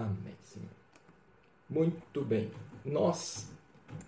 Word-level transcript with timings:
Amém, 0.00 0.34
Senhor. 0.42 0.68
Muito 1.68 2.24
bem. 2.24 2.50
Nós, 2.84 3.50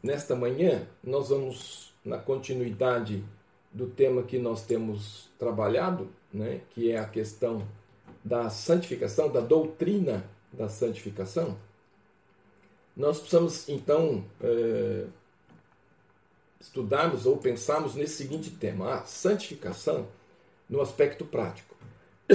nesta 0.03 0.35
manhã, 0.35 0.87
nós 1.05 1.29
vamos, 1.29 1.93
na 2.03 2.17
continuidade 2.17 3.23
do 3.71 3.87
tema 3.87 4.23
que 4.23 4.39
nós 4.39 4.65
temos 4.65 5.29
trabalhado, 5.39 6.09
né, 6.33 6.63
que 6.71 6.91
é 6.91 6.99
a 6.99 7.07
questão 7.07 7.67
da 8.25 8.49
santificação, 8.49 9.31
da 9.31 9.41
doutrina 9.41 10.25
da 10.51 10.69
santificação, 10.69 11.59
nós 12.97 13.19
precisamos 13.19 13.69
então 13.69 14.25
é, 14.41 15.07
estudarmos 16.61 17.27
ou 17.27 17.37
pensarmos 17.37 17.95
nesse 17.95 18.17
seguinte 18.17 18.51
tema: 18.51 18.95
a 18.95 19.05
santificação 19.05 20.09
no 20.69 20.81
aspecto 20.81 21.25
prático. 21.25 21.75
o 22.31 22.35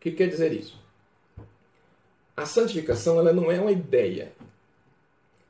que 0.00 0.12
quer 0.12 0.28
dizer 0.28 0.52
isso? 0.52 0.83
A 2.36 2.46
santificação 2.46 3.18
ela 3.18 3.32
não 3.32 3.50
é 3.50 3.60
uma 3.60 3.70
ideia. 3.70 4.32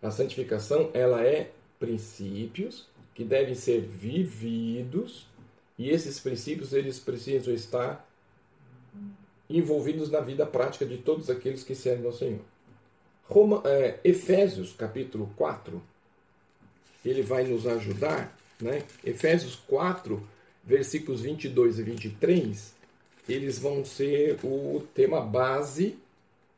A 0.02 0.10
santificação 0.10 0.90
ela 0.92 1.24
é 1.24 1.50
princípios 1.78 2.86
que 3.14 3.24
devem 3.24 3.54
ser 3.54 3.80
vividos 3.80 5.26
e 5.78 5.88
esses 5.90 6.20
princípios 6.20 6.73
eles 6.73 6.98
precisam 6.98 7.54
estar 7.54 8.06
envolvidos 9.48 10.10
na 10.10 10.20
vida 10.20 10.45
prática 10.45 10.84
de 10.84 10.98
todos 10.98 11.30
aqueles 11.30 11.64
que 11.64 11.74
servem 11.74 12.06
ao 12.06 12.12
Senhor. 12.12 12.40
Roma, 13.24 13.62
é, 13.64 13.98
Efésios 14.04 14.74
capítulo 14.74 15.32
4, 15.37 15.82
ele 17.04 17.23
vai 17.23 17.45
nos 17.45 17.66
ajudar, 17.66 18.37
né? 18.60 18.82
Efésios 19.02 19.56
4, 19.56 20.23
versículos 20.62 21.23
22 21.23 21.78
e 21.78 21.82
23, 21.82 22.74
eles 23.28 23.59
vão 23.59 23.84
ser 23.84 24.38
o 24.42 24.87
tema 24.95 25.20
base 25.20 25.98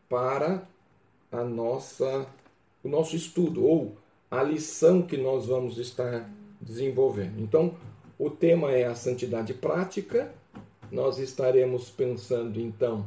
para 0.09 0.67
a 1.31 1.43
nossa 1.45 2.27
o 2.83 2.89
nosso 2.89 3.17
estudo 3.17 3.65
ou 3.65 3.97
a 4.31 4.43
lição 4.43 5.03
que 5.03 5.17
nós 5.17 5.47
vamos 5.47 5.79
estar 5.79 6.31
desenvolvendo. 6.61 7.41
Então, 7.41 7.75
o 8.19 8.31
tema 8.31 8.71
é 8.71 8.85
a 8.85 8.95
santidade 8.95 9.53
prática. 9.55 10.33
Nós 10.91 11.19
estaremos 11.19 11.91
pensando 11.91 12.61
então 12.61 13.05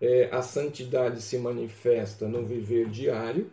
é, 0.00 0.28
a 0.30 0.42
santidade 0.42 1.22
se 1.22 1.38
manifesta 1.38 2.28
no 2.28 2.44
viver 2.44 2.90
diário 2.90 3.50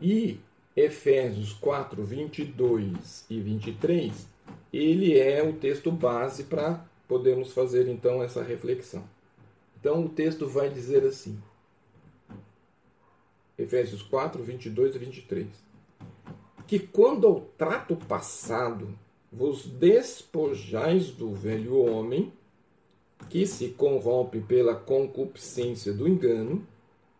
e 0.00 0.38
Efésios 0.76 1.52
4, 1.52 2.04
22 2.04 3.24
e 3.30 3.40
23, 3.40 4.26
ele 4.72 5.16
é 5.16 5.40
o 5.40 5.52
texto 5.52 5.92
base 5.92 6.44
para 6.44 6.84
podermos 7.06 7.52
fazer 7.52 7.88
então 7.88 8.20
essa 8.20 8.42
reflexão. 8.42 9.04
Então 9.78 10.04
o 10.04 10.08
texto 10.08 10.48
vai 10.48 10.68
dizer 10.68 11.04
assim, 11.04 11.38
Efésios 13.58 14.02
4, 14.02 14.42
22 14.42 14.94
e 14.94 14.98
23, 14.98 15.46
que 16.66 16.78
quando 16.78 17.26
ao 17.26 17.40
trato 17.56 17.96
passado 17.96 18.88
vos 19.32 19.66
despojais 19.66 21.10
do 21.10 21.34
velho 21.34 21.78
homem, 21.78 22.32
que 23.28 23.46
se 23.46 23.70
corrompe 23.70 24.40
pela 24.40 24.74
concupiscência 24.74 25.92
do 25.92 26.06
engano, 26.06 26.66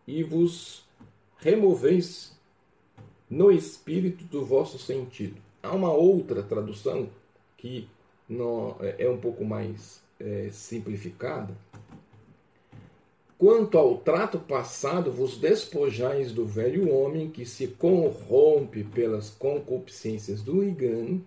e 0.07 0.23
vos 0.23 0.85
removeis 1.37 2.37
no 3.29 3.51
espírito 3.51 4.23
do 4.25 4.45
vosso 4.45 4.77
sentido. 4.77 5.41
Há 5.61 5.73
uma 5.73 5.91
outra 5.91 6.43
tradução 6.43 7.09
que 7.57 7.87
não, 8.29 8.75
é, 8.79 9.03
é 9.05 9.09
um 9.09 9.17
pouco 9.17 9.43
mais 9.43 10.01
é, 10.19 10.49
simplificada. 10.51 11.55
Quanto 13.37 13.77
ao 13.77 13.97
trato 13.97 14.39
passado, 14.39 15.11
vos 15.11 15.37
despojais 15.37 16.31
do 16.31 16.45
velho 16.45 16.89
homem 16.89 17.29
que 17.29 17.45
se 17.45 17.67
corrompe 17.67 18.83
pelas 18.83 19.29
concupiscências 19.29 20.41
do 20.41 20.63
engano, 20.63 21.23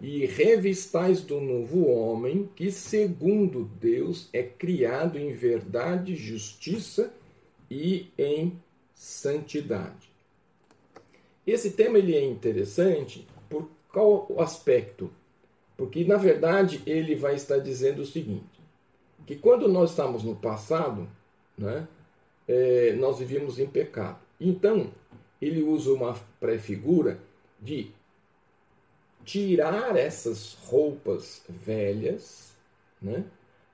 e 0.00 0.24
revistais 0.24 1.20
do 1.22 1.40
novo 1.40 1.88
homem 1.88 2.48
que, 2.54 2.70
segundo 2.70 3.64
Deus, 3.80 4.28
é 4.32 4.42
criado 4.42 5.18
em 5.18 5.32
verdade, 5.32 6.14
justiça 6.14 7.12
e 7.70 8.08
em 8.16 8.58
santidade. 8.94 10.10
Esse 11.46 11.72
tema 11.72 11.98
ele 11.98 12.14
é 12.14 12.24
interessante 12.24 13.26
por 13.48 13.68
qual 13.92 14.28
aspecto? 14.38 15.10
Porque, 15.76 16.04
na 16.04 16.16
verdade, 16.16 16.82
ele 16.86 17.16
vai 17.16 17.34
estar 17.34 17.58
dizendo 17.58 18.02
o 18.02 18.06
seguinte: 18.06 18.60
que 19.26 19.34
quando 19.34 19.66
nós 19.66 19.90
estamos 19.90 20.22
no 20.22 20.36
passado, 20.36 21.08
né, 21.60 21.86
é, 22.48 22.92
nós 22.94 23.18
vivíamos 23.18 23.58
em 23.58 23.66
pecado. 23.66 24.18
Então, 24.40 24.90
ele 25.40 25.62
usa 25.62 25.92
uma 25.92 26.18
pré-figura 26.40 27.20
de 27.60 27.90
tirar 29.24 29.94
essas 29.96 30.54
roupas 30.64 31.42
velhas, 31.48 32.52
né, 33.00 33.24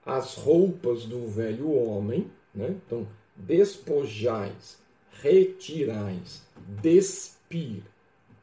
as 0.04 0.34
roupas 0.34 1.04
do 1.04 1.28
velho 1.28 1.72
homem, 1.72 2.30
né, 2.54 2.76
então, 2.84 3.06
despojais, 3.36 4.78
retirais, 5.22 6.42
despir 6.82 7.82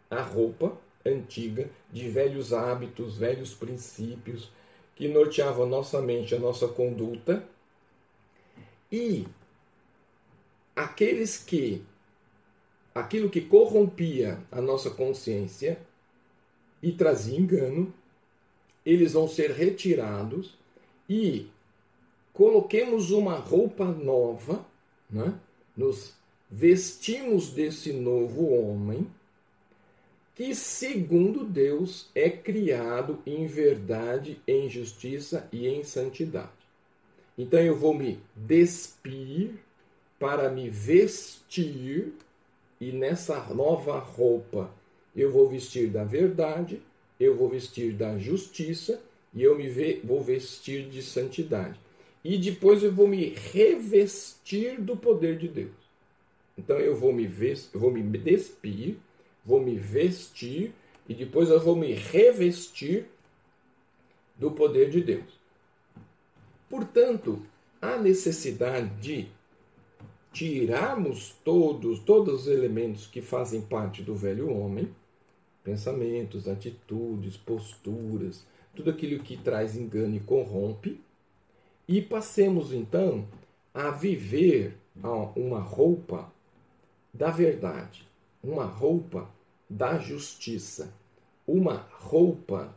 a 0.10 0.22
roupa 0.22 0.78
antiga 1.06 1.70
de 1.92 2.10
velhos 2.10 2.54
hábitos, 2.54 3.18
velhos 3.18 3.54
princípios 3.54 4.50
que 4.96 5.08
norteavam 5.08 5.66
nossa 5.66 6.02
mente, 6.02 6.36
a 6.36 6.40
nossa 6.40 6.68
conduta. 6.68 7.44
E 8.94 9.26
aqueles 10.76 11.36
que 11.36 11.84
aquilo 12.94 13.28
que 13.28 13.42
corrompia 13.42 14.40
a 14.52 14.62
nossa 14.62 14.92
consciência 14.92 15.80
e 16.80 16.92
trazia 16.92 17.40
engano, 17.40 17.92
eles 18.86 19.14
vão 19.14 19.28
ser 19.28 19.50
retirados 19.50 20.54
e 21.10 21.48
coloquemos 22.34 23.10
uma 23.10 23.36
roupa 23.36 23.84
nova, 23.84 24.64
né? 25.10 25.40
nos 25.76 26.14
vestimos 26.48 27.50
desse 27.50 27.92
novo 27.94 28.48
homem, 28.54 29.08
que, 30.36 30.54
segundo 30.54 31.44
Deus, 31.44 32.12
é 32.14 32.30
criado 32.30 33.24
em 33.26 33.48
verdade, 33.48 34.40
em 34.48 34.70
justiça 34.70 35.50
e 35.52 35.68
em 35.68 35.84
santidade. 35.84 36.63
Então 37.38 37.60
eu 37.60 37.76
vou 37.76 37.94
me 37.94 38.20
despir 38.36 39.52
para 40.20 40.50
me 40.50 40.70
vestir, 40.70 42.14
e 42.80 42.92
nessa 42.92 43.40
nova 43.54 43.98
roupa 44.00 44.72
eu 45.16 45.32
vou 45.32 45.50
vestir 45.50 45.90
da 45.90 46.04
verdade, 46.04 46.82
eu 47.20 47.36
vou 47.36 47.50
vestir 47.50 47.94
da 47.94 48.18
justiça 48.18 49.02
e 49.34 49.44
eu 49.44 49.58
me 49.58 49.68
vou 50.04 50.22
vestir 50.22 50.90
de 50.90 51.02
santidade. 51.02 51.80
E 52.24 52.38
depois 52.38 52.84
eu 52.84 52.92
vou 52.92 53.08
me 53.08 53.30
revestir 53.52 54.80
do 54.80 54.96
poder 54.96 55.38
de 55.38 55.48
Deus. 55.48 55.72
Então 56.58 56.78
eu 56.78 56.96
vou 56.96 57.12
me 57.12 57.28
vou 57.74 57.92
me 57.92 58.02
despir, 58.02 58.98
vou 59.46 59.60
me 59.60 59.76
vestir 59.76 60.74
e 61.08 61.14
depois 61.14 61.50
eu 61.50 61.60
vou 61.60 61.76
me 61.76 61.94
revestir 61.94 63.06
do 64.36 64.52
poder 64.52 64.90
de 64.90 65.02
Deus. 65.02 65.43
Portanto, 66.74 67.40
há 67.80 67.98
necessidade 67.98 68.90
de 69.00 69.28
tirarmos 70.32 71.30
todos, 71.46 72.00
todos 72.00 72.42
os 72.42 72.48
elementos 72.48 73.06
que 73.06 73.22
fazem 73.22 73.62
parte 73.62 74.02
do 74.02 74.16
velho 74.16 74.52
homem, 74.52 74.90
pensamentos, 75.64 76.48
atitudes, 76.48 77.38
posturas, 77.38 78.44
tudo 78.76 78.90
aquilo 78.90 79.24
que 79.24 79.38
traz 79.38 79.76
engano 79.78 80.16
e 80.16 80.20
corrompe, 80.20 81.00
e 81.88 82.02
passemos 82.02 82.74
então 82.74 83.28
a 83.72 83.92
viver 83.92 84.76
uma 85.36 85.60
roupa 85.60 86.34
da 87.14 87.30
verdade, 87.30 88.04
uma 88.44 88.66
roupa 88.66 89.30
da 89.70 90.00
justiça, 90.00 90.92
uma 91.46 91.88
roupa 92.00 92.76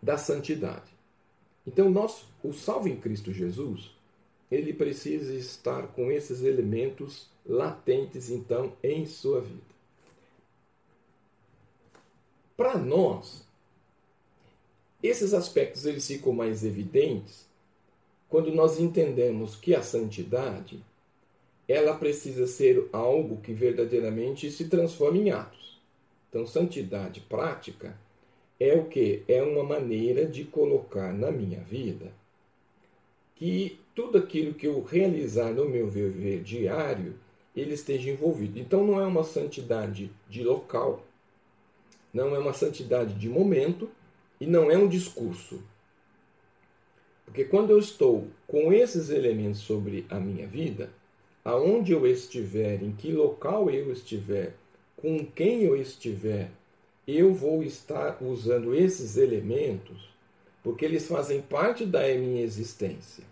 da 0.00 0.16
santidade. 0.16 0.95
Então, 1.66 1.92
o 2.42 2.52
salvo 2.52 2.88
em 2.88 2.96
Cristo 2.96 3.32
Jesus, 3.32 3.90
ele 4.50 4.72
precisa 4.72 5.34
estar 5.34 5.88
com 5.88 6.10
esses 6.10 6.42
elementos 6.42 7.28
latentes, 7.44 8.30
então, 8.30 8.72
em 8.82 9.04
sua 9.06 9.40
vida. 9.40 9.76
Para 12.56 12.78
nós, 12.78 13.46
esses 15.02 15.34
aspectos 15.34 15.84
eles 15.84 16.06
ficam 16.06 16.32
mais 16.32 16.64
evidentes 16.64 17.46
quando 18.28 18.52
nós 18.52 18.78
entendemos 18.80 19.56
que 19.56 19.74
a 19.74 19.82
santidade 19.82 20.82
ela 21.68 21.96
precisa 21.96 22.46
ser 22.46 22.88
algo 22.92 23.40
que 23.40 23.52
verdadeiramente 23.52 24.50
se 24.50 24.68
transforme 24.68 25.20
em 25.20 25.30
atos. 25.30 25.80
Então, 26.28 26.46
santidade 26.46 27.20
prática 27.20 27.98
é 28.58 28.74
o 28.74 28.84
que? 28.84 29.22
É 29.28 29.42
uma 29.42 29.62
maneira 29.62 30.26
de 30.26 30.44
colocar 30.44 31.12
na 31.12 31.30
minha 31.30 31.60
vida 31.60 32.12
que 33.34 33.78
tudo 33.94 34.18
aquilo 34.18 34.54
que 34.54 34.66
eu 34.66 34.82
realizar 34.82 35.52
no 35.52 35.68
meu 35.68 35.88
viver 35.88 36.42
diário, 36.42 37.14
ele 37.54 37.74
esteja 37.74 38.10
envolvido. 38.10 38.58
Então 38.58 38.86
não 38.86 39.00
é 39.00 39.06
uma 39.06 39.24
santidade 39.24 40.10
de 40.28 40.42
local, 40.42 41.04
não 42.12 42.34
é 42.34 42.38
uma 42.38 42.52
santidade 42.52 43.14
de 43.14 43.28
momento 43.28 43.90
e 44.40 44.46
não 44.46 44.70
é 44.70 44.76
um 44.76 44.88
discurso. 44.88 45.62
Porque 47.24 47.44
quando 47.44 47.70
eu 47.70 47.78
estou 47.78 48.28
com 48.46 48.72
esses 48.72 49.10
elementos 49.10 49.60
sobre 49.60 50.06
a 50.08 50.18
minha 50.18 50.46
vida, 50.46 50.90
aonde 51.44 51.92
eu 51.92 52.06
estiver, 52.06 52.82
em 52.82 52.92
que 52.92 53.12
local 53.12 53.68
eu 53.68 53.92
estiver, 53.92 54.54
com 54.96 55.24
quem 55.26 55.62
eu 55.62 55.76
estiver, 55.76 56.50
eu 57.06 57.32
vou 57.32 57.62
estar 57.62 58.18
usando 58.20 58.74
esses 58.74 59.16
elementos 59.16 60.10
porque 60.62 60.84
eles 60.84 61.06
fazem 61.06 61.40
parte 61.40 61.86
da 61.86 62.00
minha 62.14 62.42
existência, 62.42 63.22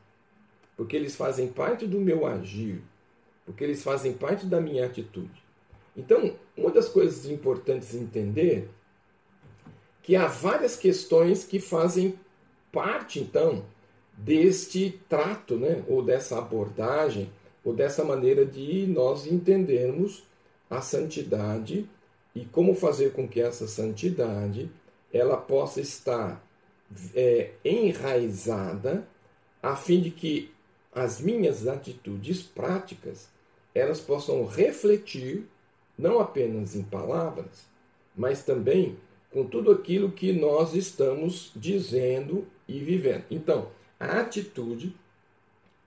porque 0.76 0.94
eles 0.94 1.16
fazem 1.16 1.48
parte 1.48 1.84
do 1.84 2.00
meu 2.00 2.24
agir, 2.26 2.80
porque 3.44 3.64
eles 3.64 3.82
fazem 3.82 4.12
parte 4.12 4.46
da 4.46 4.60
minha 4.60 4.86
atitude. 4.86 5.42
Então, 5.96 6.36
uma 6.56 6.70
das 6.70 6.88
coisas 6.88 7.26
importantes 7.26 7.92
entender 7.92 8.68
que 10.00 10.14
há 10.14 10.28
várias 10.28 10.76
questões 10.76 11.44
que 11.44 11.58
fazem 11.58 12.14
parte, 12.70 13.18
então, 13.18 13.64
deste 14.16 15.00
trato, 15.08 15.56
né, 15.56 15.82
ou 15.88 16.04
dessa 16.04 16.38
abordagem, 16.38 17.28
ou 17.64 17.74
dessa 17.74 18.04
maneira 18.04 18.46
de 18.46 18.86
nós 18.86 19.26
entendermos 19.26 20.22
a 20.70 20.80
santidade 20.80 21.88
e 22.34 22.44
como 22.44 22.74
fazer 22.74 23.12
com 23.12 23.28
que 23.28 23.40
essa 23.40 23.66
santidade 23.66 24.70
ela 25.12 25.36
possa 25.36 25.80
estar 25.80 26.44
é, 27.14 27.52
enraizada 27.64 29.06
a 29.62 29.76
fim 29.76 30.00
de 30.00 30.10
que 30.10 30.52
as 30.92 31.20
minhas 31.20 31.66
atitudes 31.66 32.42
práticas 32.42 33.28
elas 33.74 34.00
possam 34.00 34.44
refletir 34.44 35.46
não 35.98 36.20
apenas 36.20 36.74
em 36.74 36.82
palavras, 36.82 37.66
mas 38.16 38.44
também 38.44 38.96
com 39.30 39.44
tudo 39.44 39.72
aquilo 39.72 40.12
que 40.12 40.32
nós 40.32 40.74
estamos 40.74 41.50
dizendo 41.56 42.46
e 42.68 42.78
vivendo. 42.78 43.24
Então, 43.30 43.68
a 43.98 44.20
atitude 44.20 44.94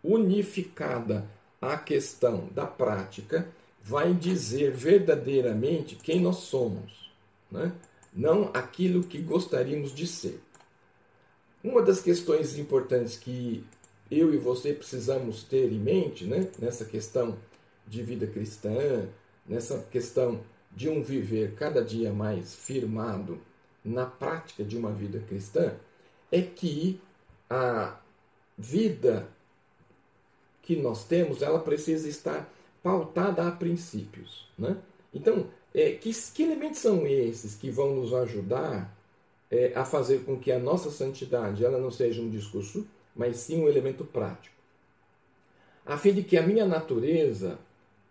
unificada 0.03 1.25
à 1.61 1.77
questão 1.77 2.49
da 2.51 2.65
prática 2.65 3.47
vai 3.87 4.13
dizer 4.13 4.71
verdadeiramente 4.71 5.95
quem 5.95 6.19
nós 6.19 6.39
somos, 6.39 7.09
né? 7.49 7.71
não 8.13 8.51
aquilo 8.53 9.01
que 9.01 9.17
gostaríamos 9.19 9.95
de 9.95 10.05
ser. 10.05 10.41
Uma 11.63 11.81
das 11.81 12.01
questões 12.01 12.57
importantes 12.57 13.15
que 13.15 13.63
eu 14.11 14.33
e 14.33 14.37
você 14.37 14.73
precisamos 14.73 15.41
ter 15.43 15.71
em 15.71 15.79
mente 15.79 16.25
né? 16.25 16.49
nessa 16.59 16.83
questão 16.83 17.37
de 17.87 18.03
vida 18.03 18.27
cristã, 18.27 19.07
nessa 19.47 19.79
questão 19.89 20.41
de 20.75 20.89
um 20.89 21.01
viver 21.01 21.55
cada 21.55 21.81
dia 21.81 22.11
mais 22.11 22.53
firmado 22.53 23.39
na 23.85 24.05
prática 24.05 24.65
de 24.65 24.77
uma 24.77 24.91
vida 24.91 25.19
cristã, 25.29 25.73
é 26.29 26.41
que 26.41 26.99
a 27.49 27.97
vida 28.57 29.29
que 30.61 30.75
nós 30.75 31.05
temos, 31.05 31.41
ela 31.41 31.59
precisa 31.59 32.09
estar 32.09 32.53
pautada 32.87 33.45
a 33.45 33.51
princípios. 33.51 34.47
Né? 34.57 34.77
Então, 35.13 35.47
é, 35.75 35.91
que, 35.91 36.13
que, 36.13 36.43
elementos 36.43 36.79
são 36.79 37.05
esses 37.05 37.53
que 37.53 37.69
vão 37.69 37.93
nos 37.93 38.13
ajudar 38.13 38.95
é, 39.51 39.73
a 39.75 39.83
fazer 39.83 40.23
com 40.23 40.39
que 40.39 40.53
a 40.53 40.57
nossa 40.57 40.89
santidade 40.89 41.65
ela 41.65 41.77
não 41.77 41.91
seja 41.91 42.21
um 42.21 42.29
discurso, 42.29 42.87
mas 43.13 43.35
sim 43.35 43.61
um 43.61 43.67
elemento 43.67 44.05
prático? 44.05 44.55
A 45.85 45.97
fim 45.97 46.13
de 46.13 46.23
que 46.23 46.37
a 46.37 46.41
minha 46.41 46.65
natureza, 46.65 47.59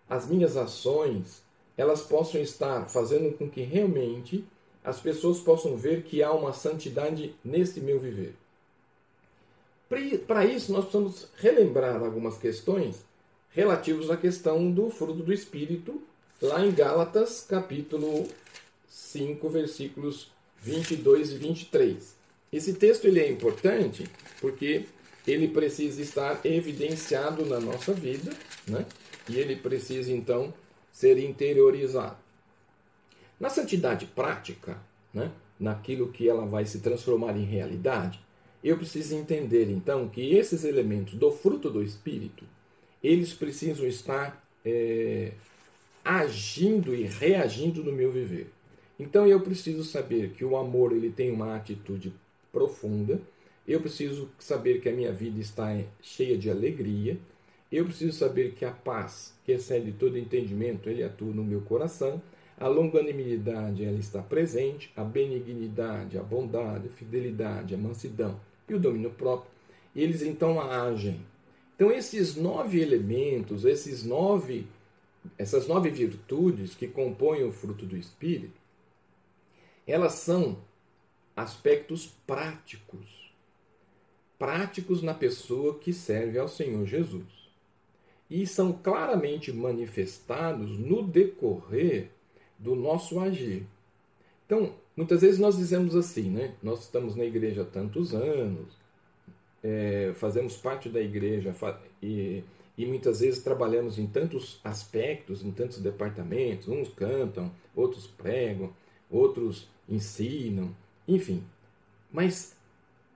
as 0.07 0.29
minhas 0.29 0.59
ações, 0.59 1.43
elas 1.75 2.03
possam 2.03 2.39
estar 2.39 2.87
fazendo 2.91 3.35
com 3.39 3.49
que 3.49 3.63
realmente 3.63 4.45
as 4.85 5.01
pessoas 5.01 5.41
possam 5.41 5.75
ver 5.75 6.03
que 6.03 6.23
há 6.23 6.33
uma 6.33 6.53
santidade 6.53 7.35
nesse 7.43 7.81
meu 7.81 7.99
viver. 7.99 8.35
Para 10.27 10.45
isso, 10.45 10.71
nós 10.71 10.85
precisamos 10.85 11.29
relembrar 11.39 12.03
algumas 12.03 12.37
questões 12.37 13.07
relativos 13.57 14.11
à 14.11 14.19
questão 14.19 14.71
do 14.71 14.91
fruto 14.91 15.23
do 15.23 15.33
Espírito, 15.33 16.03
lá 16.43 16.65
em 16.65 16.71
Gálatas, 16.71 17.41
capítulo 17.41 18.29
5, 18.87 19.49
versículos 19.49 20.31
22 20.61 21.33
e 21.33 21.39
23. 21.39 22.17
Esse 22.53 22.75
texto 22.75 23.07
ele 23.07 23.19
é 23.19 23.31
importante 23.31 24.05
porque 24.43 24.85
ele 25.27 25.49
precisa 25.49 26.03
estar 26.03 26.45
evidenciado 26.45 27.47
na 27.47 27.59
nossa 27.59 27.95
vida, 27.95 28.31
né? 28.69 28.85
e 29.27 29.39
ele 29.39 29.57
precisa 29.57 30.13
então 30.13 30.53
ser 30.93 31.19
interiorizado. 31.19 32.19
Na 33.41 33.49
santidade 33.49 34.05
prática, 34.05 34.79
né? 35.15 35.33
naquilo 35.59 36.13
que 36.13 36.29
ela 36.29 36.45
vai 36.45 36.67
se 36.67 36.81
transformar 36.81 37.35
em 37.35 37.45
realidade, 37.45 38.21
eu 38.63 38.77
preciso 38.77 39.15
entender 39.15 39.71
então 39.71 40.11
que 40.11 40.37
esses 40.37 40.63
elementos 40.63 41.15
do 41.15 41.33
fruto 41.33 41.71
do 41.71 41.83
Espírito 41.83 42.45
eles 43.07 43.33
precisam 43.33 43.87
estar 43.87 44.45
é, 44.65 45.31
agindo 46.05 46.93
e 46.93 47.05
reagindo 47.05 47.85
no 47.85 47.93
meu 47.93 48.11
viver. 48.11 48.51
Então 48.99 49.25
eu 49.29 49.41
preciso 49.41 49.85
saber 49.85 50.31
que 50.31 50.45
o 50.45 50.57
amor 50.57 50.91
ele 50.91 51.11
tem 51.11 51.31
uma 51.31 51.55
atitude 51.55 52.13
profunda. 52.51 53.21
Eu 53.67 53.81
preciso 53.81 54.29
saber 54.41 54.81
que 54.81 54.89
a 54.89 54.93
minha 54.93 55.13
vida 55.13 55.39
está 55.39 55.79
cheia 56.03 56.37
de 56.37 56.51
alegria. 56.51 57.17
Eu 57.71 57.85
preciso 57.85 58.13
saber 58.13 58.55
que 58.55 58.65
a 58.65 58.73
paz, 58.73 59.33
que 59.45 59.53
excede 59.53 59.93
todo 59.93 60.19
entendimento, 60.19 60.89
ele 60.89 61.05
atua 61.05 61.33
no 61.33 61.45
meu 61.45 61.61
coração. 61.61 62.21
A 62.59 62.67
longanimidade 62.67 63.85
ela 63.85 63.99
está 63.99 64.21
presente, 64.21 64.91
a 64.97 65.05
benignidade, 65.05 66.19
a 66.19 66.23
bondade, 66.23 66.89
a 66.89 66.97
fidelidade, 66.97 67.75
a 67.75 67.79
mansidão 67.79 68.41
e 68.69 68.75
o 68.75 68.81
domínio 68.81 69.11
próprio. 69.11 69.51
Eles 69.95 70.23
então 70.23 70.61
agem 70.61 71.21
então, 71.77 71.93
esses 71.93 72.35
nove 72.35 72.81
elementos, 72.81 73.67
esses 73.67 74.03
nove, 74.03 74.67
essas 75.37 75.69
nove 75.69 75.91
virtudes 75.91 76.75
que 76.75 76.89
compõem 76.89 77.45
o 77.45 77.53
fruto 77.53 77.85
do 77.85 77.99
Espírito, 77.99 78.59
elas 79.87 80.15
são 80.15 80.57
aspectos 81.37 82.07
práticos. 82.27 83.31
Práticos 84.39 85.03
na 85.03 85.13
pessoa 85.13 85.79
que 85.79 85.93
serve 85.93 86.39
ao 86.39 86.49
Senhor 86.49 86.87
Jesus. 86.87 87.25
E 88.29 88.47
são 88.47 88.73
claramente 88.73 89.53
manifestados 89.53 90.79
no 90.79 91.03
decorrer 91.03 92.11
do 92.59 92.75
nosso 92.75 93.21
agir. 93.21 93.67
Então, 94.47 94.75
muitas 94.97 95.21
vezes 95.21 95.39
nós 95.39 95.59
dizemos 95.59 95.95
assim, 95.95 96.31
né? 96.31 96.55
Nós 96.63 96.85
estamos 96.85 97.15
na 97.15 97.25
igreja 97.25 97.63
há 97.63 97.65
tantos 97.67 98.15
anos, 98.15 98.73
é, 99.67 100.13
fazemos 100.15 100.57
parte 100.57 100.89
da 100.89 101.01
igreja 101.01 101.53
e, 102.01 102.45
e 102.79 102.87
muitas 102.87 103.19
vezes 103.19 103.43
trabalhamos 103.43 103.99
em 103.99 104.07
tantos 104.07 104.61
aspectos, 104.63 105.45
em 105.45 105.51
tantos 105.51 105.81
departamentos. 105.81 106.69
Uns 106.69 106.89
cantam, 106.89 107.51
outros 107.75 108.07
pregam, 108.07 108.73
outros 109.11 109.69
ensinam, 109.89 110.75
enfim. 111.09 111.43
Mas 112.13 112.57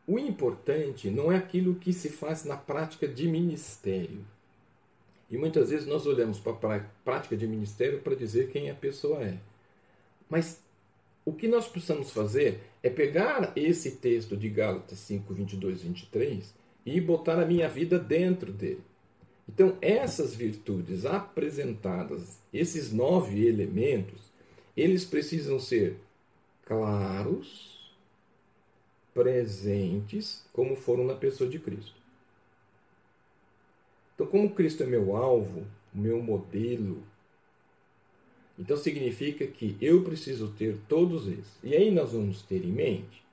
o 0.08 0.18
importante 0.18 1.08
não 1.08 1.30
é 1.30 1.36
aquilo 1.36 1.76
que 1.76 1.92
se 1.92 2.08
faz 2.08 2.44
na 2.44 2.56
prática 2.56 3.06
de 3.06 3.28
ministério. 3.28 4.24
E 5.30 5.38
muitas 5.38 5.70
vezes 5.70 5.86
nós 5.86 6.04
olhamos 6.04 6.40
para 6.40 6.76
a 6.76 6.80
prática 7.04 7.36
de 7.36 7.46
ministério 7.46 8.00
para 8.00 8.16
dizer 8.16 8.50
quem 8.50 8.68
a 8.68 8.74
pessoa 8.74 9.22
é. 9.22 9.38
Mas 10.28 10.60
o 11.30 11.32
que 11.32 11.46
nós 11.46 11.68
precisamos 11.68 12.10
fazer 12.10 12.58
é 12.82 12.90
pegar 12.90 13.52
esse 13.54 13.92
texto 13.92 14.36
de 14.36 14.48
Gálatas 14.48 14.98
5, 14.98 15.32
22 15.32 15.82
23 15.82 16.52
e 16.84 17.00
botar 17.00 17.40
a 17.40 17.46
minha 17.46 17.68
vida 17.68 18.00
dentro 18.00 18.52
dele. 18.52 18.82
Então, 19.48 19.78
essas 19.80 20.34
virtudes 20.34 21.06
apresentadas, 21.06 22.40
esses 22.52 22.92
nove 22.92 23.46
elementos, 23.46 24.32
eles 24.76 25.04
precisam 25.04 25.60
ser 25.60 25.98
claros, 26.64 27.94
presentes, 29.14 30.44
como 30.52 30.74
foram 30.74 31.04
na 31.04 31.14
pessoa 31.14 31.48
de 31.48 31.60
Cristo. 31.60 31.94
Então, 34.16 34.26
como 34.26 34.50
Cristo 34.50 34.82
é 34.82 34.86
meu 34.86 35.16
alvo, 35.16 35.64
meu 35.94 36.20
modelo, 36.20 37.04
então 38.60 38.76
significa 38.76 39.46
que 39.46 39.74
eu 39.80 40.04
preciso 40.04 40.48
ter 40.48 40.76
todos 40.86 41.26
esses. 41.26 41.58
E 41.64 41.74
aí 41.74 41.90
nós 41.90 42.12
vamos 42.12 42.42
ter 42.42 42.62
em 42.62 42.70
mente 42.70 43.24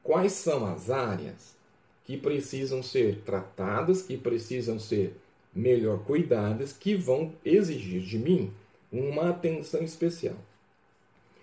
quais 0.00 0.30
são 0.30 0.64
as 0.64 0.90
áreas 0.90 1.56
que 2.04 2.16
precisam 2.16 2.84
ser 2.84 3.20
tratadas, 3.22 4.02
que 4.02 4.16
precisam 4.16 4.78
ser 4.78 5.16
melhor 5.52 6.04
cuidadas, 6.04 6.72
que 6.72 6.94
vão 6.94 7.32
exigir 7.44 8.00
de 8.02 8.16
mim 8.16 8.52
uma 8.92 9.30
atenção 9.30 9.82
especial. 9.82 10.36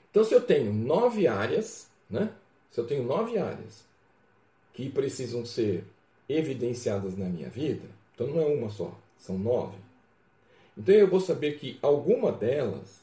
Então, 0.09 0.23
se 0.23 0.33
eu 0.33 0.41
tenho 0.41 0.73
nove 0.73 1.27
áreas, 1.27 1.89
né? 2.09 2.31
Se 2.71 2.79
eu 2.79 2.87
tenho 2.87 3.03
nove 3.03 3.37
áreas 3.37 3.83
que 4.73 4.89
precisam 4.89 5.45
ser 5.45 5.83
evidenciadas 6.29 7.17
na 7.17 7.25
minha 7.25 7.49
vida, 7.49 7.87
então 8.15 8.27
não 8.27 8.41
é 8.41 8.45
uma 8.45 8.69
só, 8.69 8.97
são 9.17 9.37
nove. 9.37 9.88
Então 10.79 10.95
eu 10.95 11.09
vou 11.09 11.19
saber 11.19 11.59
que 11.59 11.77
alguma 11.81 12.31
delas 12.31 13.01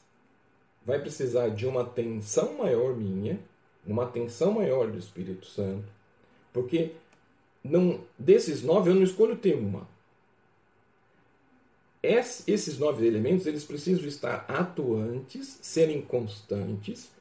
vai 0.83 0.99
precisar 0.99 1.49
de 1.49 1.67
uma 1.67 1.81
atenção 1.81 2.57
maior 2.57 2.95
minha, 2.95 3.39
uma 3.85 4.05
atenção 4.05 4.51
maior 4.51 4.89
do 4.89 4.97
Espírito 4.97 5.45
Santo, 5.45 5.85
porque 6.51 6.93
não, 7.63 8.01
desses 8.17 8.63
nove 8.63 8.89
eu 8.89 8.95
não 8.95 9.03
escolho 9.03 9.37
ter 9.37 9.55
uma. 9.55 9.87
esses 12.01 12.79
nove 12.79 13.05
elementos 13.05 13.45
eles 13.45 13.63
precisam 13.63 14.07
estar 14.07 14.45
atuantes, 14.47 15.59
serem 15.61 16.01
constantes, 16.01 17.11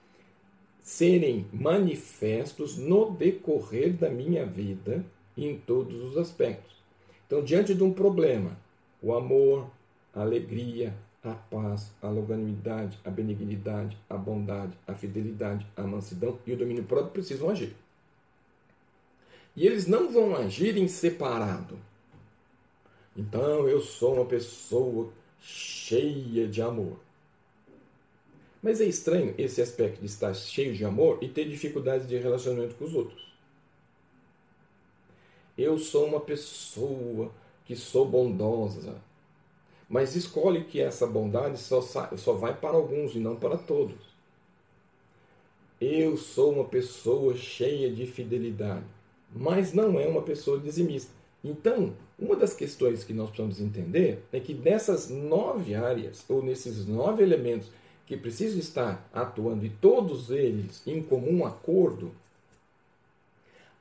serem 0.81 1.47
manifestos 1.53 2.79
no 2.79 3.11
decorrer 3.11 3.93
da 3.93 4.09
minha 4.09 4.47
vida 4.47 5.05
em 5.37 5.59
todos 5.59 6.03
os 6.03 6.17
aspectos. 6.17 6.77
Então, 7.27 7.45
diante 7.45 7.75
de 7.75 7.83
um 7.83 7.93
problema, 7.93 8.57
o 9.03 9.13
amor, 9.13 9.69
a 10.17 10.23
alegria, 10.23 10.97
a 11.23 11.35
paz, 11.35 11.93
a 12.01 12.09
longanimidade, 12.09 12.99
a 13.05 13.11
benignidade, 13.11 13.97
a 14.09 14.17
bondade, 14.17 14.73
a 14.87 14.95
fidelidade, 14.95 15.67
a 15.77 15.83
mansidão 15.83 16.39
e 16.47 16.53
o 16.53 16.57
domínio 16.57 16.85
próprio 16.85 17.13
precisam 17.13 17.51
agir. 17.51 17.77
E 19.55 19.67
eles 19.67 19.87
não 19.87 20.11
vão 20.11 20.35
agir 20.35 20.77
em 20.79 20.89
separado. 20.89 21.79
Então 23.15 23.69
eu 23.69 23.81
sou 23.81 24.15
uma 24.15 24.25
pessoa 24.25 25.13
cheia 25.39 26.49
de 26.49 26.63
amor. 26.63 26.99
Mas 28.63 28.81
é 28.81 28.85
estranho 28.85 29.35
esse 29.37 29.61
aspecto 29.61 30.01
de 30.01 30.07
estar 30.07 30.33
cheio 30.35 30.75
de 30.75 30.85
amor 30.85 31.19
e 31.21 31.29
ter 31.29 31.47
dificuldades 31.47 32.09
de 32.09 32.17
relacionamento 32.17 32.75
com 32.75 32.85
os 32.85 32.95
outros. 32.95 33.27
Eu 35.57 35.79
sou 35.79 36.07
uma 36.07 36.21
pessoa 36.21 37.33
que 37.65 37.75
sou 37.77 38.07
bondosa, 38.07 39.01
mas 39.89 40.17
escolhe 40.17 40.65
que 40.65 40.81
essa 40.81 41.07
bondade 41.07 41.59
só, 41.59 41.81
só 41.81 42.33
vai 42.33 42.55
para 42.55 42.77
alguns 42.77 43.15
e 43.15 43.19
não 43.19 43.37
para 43.37 43.57
todos. 43.57 43.97
Eu 45.81 46.17
sou 46.17 46.53
uma 46.53 46.65
pessoa 46.65 47.37
cheia 47.37 47.93
de 47.93 48.07
fidelidade, 48.07 48.85
mas 49.35 49.73
não 49.73 50.01
é 50.01 50.07
uma 50.07 50.23
pessoa 50.23 50.59
dizimista. 50.59 51.13
Então, 51.45 51.95
uma 52.19 52.35
das 52.35 52.55
questões 52.55 53.05
que 53.05 53.13
nós 53.13 53.29
precisamos 53.29 53.61
entender 53.61 54.23
é 54.33 54.41
que 54.41 54.55
nessas 54.55 55.11
nove 55.11 55.75
áreas, 55.75 56.25
ou 56.29 56.43
nesses 56.43 56.87
nove 56.87 57.23
elementos 57.23 57.71
que 58.07 58.17
precisam 58.17 58.59
estar 58.59 59.09
atuando 59.13 59.67
e 59.67 59.69
todos 59.69 60.31
eles 60.31 60.83
em 60.87 61.03
comum 61.03 61.45
acordo, 61.45 62.11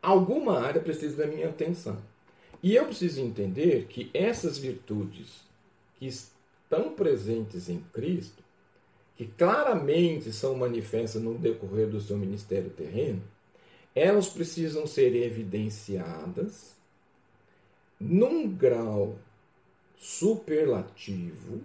alguma 0.02 0.60
área 0.60 0.82
precisa 0.82 1.18
da 1.18 1.28
minha 1.28 1.50
atenção. 1.50 1.98
E 2.62 2.76
eu 2.76 2.86
preciso 2.86 3.22
entender 3.22 3.86
que 3.88 4.10
essas 4.14 4.58
virtudes 4.58 5.46
que 5.98 6.08
estão 6.08 6.94
presentes 6.94 7.70
em 7.70 7.80
Cristo, 7.94 8.44
que 9.16 9.26
claramente 9.26 10.32
são 10.34 10.56
manifestas 10.56 11.22
no 11.22 11.38
decorrer 11.38 11.88
do 11.88 12.02
seu 12.02 12.18
ministério 12.18 12.70
terreno, 12.70 13.22
elas 13.94 14.28
precisam 14.28 14.86
ser 14.86 15.16
evidenciadas 15.16 16.76
num 18.00 18.50
grau 18.50 19.18
superlativo 19.98 21.62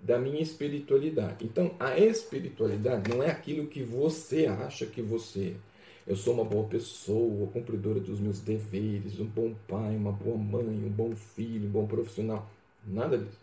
da 0.00 0.18
minha 0.18 0.40
espiritualidade. 0.40 1.44
Então, 1.44 1.74
a 1.78 1.98
espiritualidade 1.98 3.10
não 3.10 3.22
é 3.22 3.30
aquilo 3.30 3.66
que 3.66 3.82
você 3.82 4.46
acha 4.46 4.86
que 4.86 5.02
você 5.02 5.54
é 5.68 5.72
eu 6.04 6.16
sou 6.16 6.34
uma 6.34 6.44
boa 6.44 6.66
pessoa, 6.66 7.48
cumpridora 7.52 8.00
dos 8.00 8.18
meus 8.18 8.40
deveres, 8.40 9.20
um 9.20 9.26
bom 9.26 9.54
pai, 9.68 9.94
uma 9.94 10.10
boa 10.10 10.36
mãe, 10.36 10.84
um 10.84 10.90
bom 10.90 11.14
filho, 11.14 11.68
um 11.68 11.70
bom 11.70 11.86
profissional. 11.86 12.50
Nada 12.84 13.16
disso. 13.16 13.41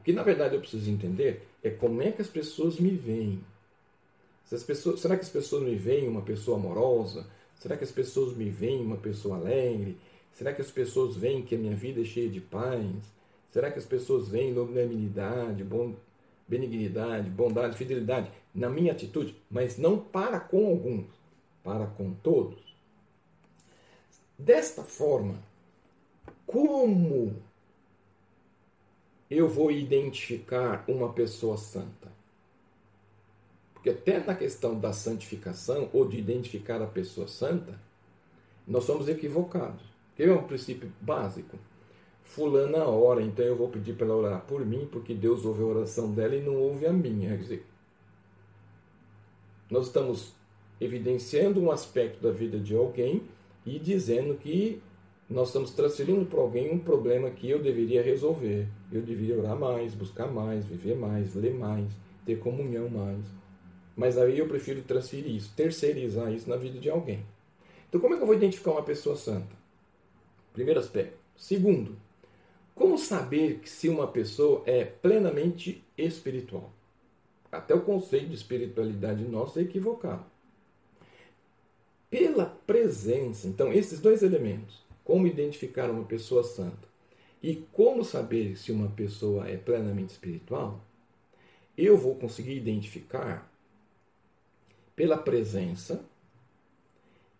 O 0.00 0.02
que 0.02 0.12
na 0.12 0.22
verdade 0.22 0.54
eu 0.54 0.60
preciso 0.60 0.90
entender 0.90 1.46
é 1.62 1.70
como 1.70 2.02
é 2.02 2.10
que 2.10 2.22
as 2.22 2.28
pessoas 2.28 2.80
me 2.80 2.90
veem. 2.90 3.40
Pessoas, 4.66 5.00
será 5.00 5.14
que 5.16 5.22
as 5.22 5.28
pessoas 5.28 5.62
me 5.62 5.76
veem 5.76 6.08
uma 6.08 6.22
pessoa 6.22 6.58
amorosa? 6.58 7.26
Será 7.60 7.76
que 7.76 7.84
as 7.84 7.92
pessoas 7.92 8.36
me 8.36 8.50
veem 8.50 8.80
uma 8.80 8.96
pessoa 8.96 9.36
alegre? 9.36 9.96
Será 10.32 10.52
que 10.52 10.60
as 10.60 10.70
pessoas 10.70 11.14
veem 11.14 11.42
que 11.42 11.54
a 11.54 11.58
minha 11.58 11.76
vida 11.76 12.00
é 12.00 12.04
cheia 12.04 12.28
de 12.28 12.40
paz? 12.40 12.84
Será 13.52 13.70
que 13.70 13.78
as 13.78 13.84
pessoas 13.84 14.28
veem 14.28 14.52
longanimidade, 14.52 15.64
benignidade, 16.48 17.30
bondade, 17.30 17.76
fidelidade? 17.76 18.30
na 18.54 18.68
minha 18.68 18.92
atitude, 18.92 19.36
mas 19.50 19.78
não 19.78 19.98
para 19.98 20.40
com 20.40 20.66
alguns, 20.66 21.06
para 21.62 21.86
com 21.86 22.12
todos. 22.14 22.58
Desta 24.38 24.82
forma, 24.82 25.38
como 26.46 27.36
eu 29.30 29.48
vou 29.48 29.70
identificar 29.70 30.84
uma 30.88 31.12
pessoa 31.12 31.56
santa? 31.56 32.10
Porque 33.72 33.90
até 33.90 34.22
na 34.22 34.34
questão 34.34 34.78
da 34.78 34.92
santificação 34.92 35.88
ou 35.92 36.06
de 36.06 36.18
identificar 36.18 36.82
a 36.82 36.86
pessoa 36.86 37.28
santa, 37.28 37.78
nós 38.66 38.84
somos 38.84 39.08
equivocados. 39.08 39.82
Que 40.14 40.24
é 40.24 40.32
um 40.32 40.42
princípio 40.42 40.92
básico. 41.00 41.58
Fulana 42.22 42.84
ora, 42.84 43.22
então 43.22 43.44
eu 43.44 43.56
vou 43.56 43.68
pedir 43.68 43.94
para 43.94 44.06
ela 44.06 44.16
orar 44.16 44.40
por 44.42 44.64
mim, 44.66 44.86
porque 44.92 45.14
Deus 45.14 45.44
ouve 45.44 45.62
a 45.62 45.66
oração 45.66 46.12
dela 46.12 46.36
e 46.36 46.42
não 46.42 46.56
ouve 46.56 46.86
a 46.86 46.92
minha. 46.92 47.30
Quer 47.30 47.42
dizer, 47.42 47.66
nós 49.70 49.86
estamos 49.86 50.34
evidenciando 50.80 51.60
um 51.60 51.70
aspecto 51.70 52.22
da 52.22 52.30
vida 52.30 52.58
de 52.58 52.76
alguém 52.76 53.22
e 53.64 53.78
dizendo 53.78 54.34
que 54.34 54.82
nós 55.30 55.48
estamos 55.48 55.70
transferindo 55.70 56.26
para 56.26 56.40
alguém 56.40 56.72
um 56.72 56.78
problema 56.80 57.30
que 57.30 57.48
eu 57.48 57.62
deveria 57.62 58.02
resolver. 58.02 58.66
Eu 58.90 59.00
deveria 59.00 59.38
orar 59.38 59.56
mais, 59.56 59.94
buscar 59.94 60.26
mais, 60.26 60.66
viver 60.66 60.96
mais, 60.96 61.36
ler 61.36 61.54
mais, 61.54 61.88
ter 62.26 62.40
comunhão 62.40 62.90
mais. 62.90 63.24
Mas 63.96 64.18
aí 64.18 64.40
eu 64.40 64.48
prefiro 64.48 64.82
transferir 64.82 65.32
isso, 65.36 65.52
terceirizar 65.54 66.32
isso 66.32 66.50
na 66.50 66.56
vida 66.56 66.80
de 66.80 66.90
alguém. 66.90 67.24
Então, 67.88 68.00
como 68.00 68.14
é 68.14 68.16
que 68.16 68.24
eu 68.24 68.26
vou 68.26 68.34
identificar 68.34 68.72
uma 68.72 68.82
pessoa 68.82 69.16
santa? 69.16 69.54
Primeiro 70.52 70.80
aspecto. 70.80 71.16
Segundo, 71.36 71.96
como 72.74 72.98
saber 72.98 73.60
se 73.66 73.88
uma 73.88 74.08
pessoa 74.08 74.64
é 74.66 74.84
plenamente 74.84 75.84
espiritual? 75.96 76.72
Até 77.52 77.72
o 77.72 77.82
conceito 77.82 78.28
de 78.28 78.34
espiritualidade 78.34 79.22
nosso 79.24 79.60
é 79.60 79.62
equivocado. 79.62 80.24
Pela 82.08 82.46
presença, 82.46 83.46
então, 83.46 83.72
esses 83.72 84.00
dois 84.00 84.22
elementos, 84.22 84.89
como 85.10 85.26
identificar 85.26 85.90
uma 85.90 86.04
pessoa 86.04 86.44
santa 86.44 86.88
e 87.42 87.56
como 87.72 88.04
saber 88.04 88.56
se 88.56 88.70
uma 88.70 88.88
pessoa 88.90 89.48
é 89.48 89.56
plenamente 89.56 90.12
espiritual, 90.12 90.80
eu 91.76 91.98
vou 91.98 92.14
conseguir 92.14 92.56
identificar 92.56 93.52
pela 94.94 95.18
presença 95.18 96.04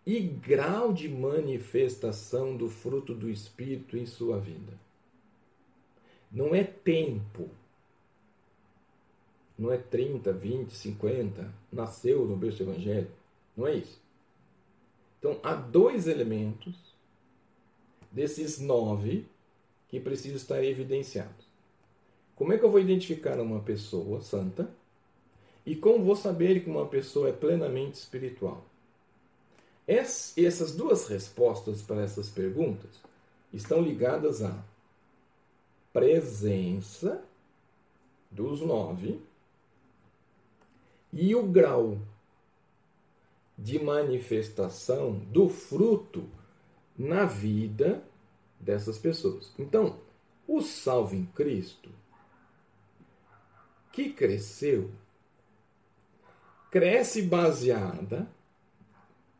e 0.05 0.19
grau 0.19 0.91
de 0.91 1.07
manifestação 1.07 2.57
do 2.57 2.67
fruto 2.67 3.15
do 3.15 3.29
Espírito 3.29 3.95
em 3.95 4.05
sua 4.05 4.37
vida. 4.37 4.73
Não 6.29 6.53
é 6.53 6.65
tempo, 6.65 7.49
não 9.57 9.71
é 9.71 9.77
30, 9.77 10.33
20, 10.33 10.73
50, 10.73 11.53
nasceu 11.71 12.25
no 12.25 12.35
berço 12.35 12.63
evangélico. 12.63 13.13
Não 13.55 13.65
é 13.65 13.75
isso. 13.75 14.01
Então, 15.19 15.39
há 15.41 15.55
dois 15.55 16.05
elementos 16.05 16.90
desses 18.11 18.59
nove 18.59 19.25
que 19.87 19.99
precisam 19.99 20.37
estar 20.37 20.63
evidenciados. 20.63 21.45
Como 22.35 22.53
é 22.53 22.57
que 22.57 22.65
eu 22.65 22.71
vou 22.71 22.79
identificar 22.79 23.39
uma 23.39 23.59
pessoa 23.59 24.21
santa? 24.21 24.69
E 25.65 25.75
como 25.75 26.03
vou 26.03 26.15
saber 26.15 26.63
que 26.63 26.69
uma 26.69 26.87
pessoa 26.87 27.29
é 27.29 27.33
plenamente 27.33 27.95
espiritual? 27.95 28.65
Essas 29.87 30.75
duas 30.75 31.07
respostas 31.07 31.81
para 31.81 32.01
essas 32.01 32.29
perguntas 32.29 32.89
estão 33.53 33.81
ligadas 33.81 34.41
à 34.41 34.57
presença 35.91 37.23
dos 38.29 38.61
nove 38.61 39.19
e 41.11 41.35
o 41.35 41.43
grau 41.43 41.99
de 43.57 43.77
manifestação 43.77 45.13
do 45.13 45.49
fruto 45.49 46.27
na 46.97 47.25
vida 47.25 48.03
dessas 48.59 48.97
pessoas. 48.97 49.51
Então, 49.57 49.99
o 50.47 50.61
salvo 50.61 51.15
em 51.15 51.25
Cristo, 51.25 51.89
que 53.91 54.11
cresceu, 54.11 54.91
cresce 56.69 57.21
baseada 57.21 58.27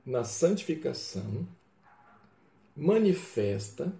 na 0.05 0.23
santificação, 0.23 1.47
manifesta 2.75 3.93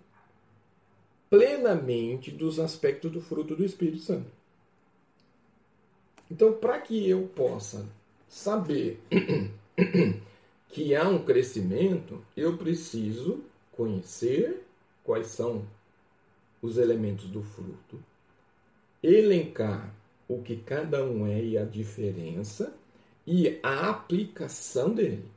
plenamente 1.29 2.31
dos 2.31 2.59
aspectos 2.59 3.11
do 3.11 3.21
fruto 3.21 3.55
do 3.55 3.63
Espírito 3.63 3.99
Santo. 3.99 4.31
Então, 6.29 6.53
para 6.53 6.79
que 6.79 7.07
eu 7.07 7.27
possa 7.27 7.85
saber 8.27 9.01
que 10.71 10.95
há 10.95 11.07
um 11.07 11.23
crescimento, 11.23 12.23
eu 12.35 12.57
preciso 12.57 13.43
conhecer 13.71 14.65
quais 15.03 15.27
são 15.27 15.65
os 16.61 16.77
elementos 16.77 17.25
do 17.25 17.43
fruto, 17.43 18.01
elencar 19.03 19.93
o 20.27 20.41
que 20.41 20.55
cada 20.55 21.03
um 21.03 21.27
é 21.27 21.43
e 21.43 21.57
a 21.57 21.65
diferença 21.65 22.73
e 23.27 23.59
a 23.61 23.89
aplicação 23.89 24.93
dele. 24.93 25.29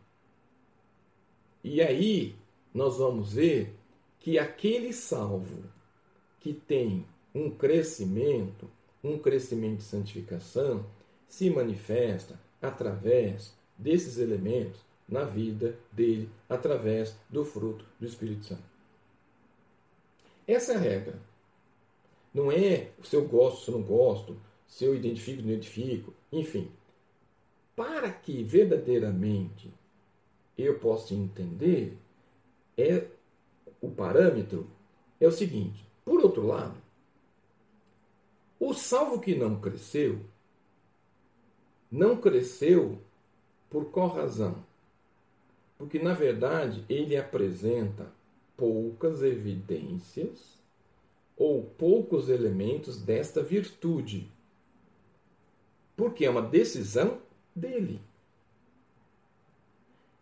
E 1.65 1.83
aí 1.83 2.37
nós 2.73 2.99
vamos 2.99 3.33
ver 3.33 3.75
que 4.21 4.39
aquele 4.39 4.93
salvo 4.93 5.65
que 6.41 6.53
tem 6.53 7.05
um 7.35 7.51
crescimento, 7.51 8.71
um 9.03 9.19
crescimento 9.19 9.79
de 9.79 9.85
santificação, 9.85 10.87
se 11.27 11.51
manifesta 11.51 12.39
através 12.63 13.53
desses 13.77 14.19
elementos 14.19 14.81
na 15.09 15.25
vida 15.25 15.79
dele, 15.93 16.29
através 16.49 17.17
do 17.29 17.45
fruto 17.45 17.85
do 18.01 18.07
Espírito 18.07 18.47
Santo. 18.47 18.63
Essa 20.47 20.73
é 20.73 20.77
a 20.77 20.81
regra. 20.81 21.19
Não 22.33 22.51
é 22.51 22.91
se 23.03 23.15
eu 23.15 23.27
gosto, 23.27 23.65
se 23.65 23.71
eu 23.71 23.79
não 23.79 23.87
gosto, 23.87 24.37
se 24.67 24.85
eu 24.85 24.95
identifico, 24.95 25.43
não 25.43 25.51
identifico, 25.51 26.13
enfim. 26.33 26.71
Para 27.77 28.11
que 28.11 28.43
verdadeiramente 28.43 29.73
eu 30.57 30.79
possa 30.79 31.15
entender, 31.15 31.97
é 32.77 33.07
o 33.81 33.91
parâmetro 33.91 34.69
é 35.21 35.27
o 35.27 35.33
seguinte: 35.33 35.87
por 36.05 36.21
outro 36.21 36.47
lado, 36.47 36.77
o 38.59 38.73
salvo 38.73 39.21
que 39.21 39.35
não 39.35 39.61
cresceu, 39.61 40.21
não 41.91 42.17
cresceu 42.17 42.99
por 43.71 43.87
qual 43.91 44.09
razão? 44.09 44.65
Porque, 45.77 45.99
na 45.99 46.13
verdade, 46.15 46.85
ele 46.89 47.17
apresenta 47.17 48.13
poucas 48.57 49.23
evidências 49.23 50.63
ou 51.37 51.63
poucos 51.63 52.29
elementos 52.29 53.01
desta 53.01 53.43
virtude. 53.43 54.31
Porque 55.97 56.25
é 56.25 56.31
uma 56.31 56.43
decisão 56.43 57.19
dele. 57.55 58.01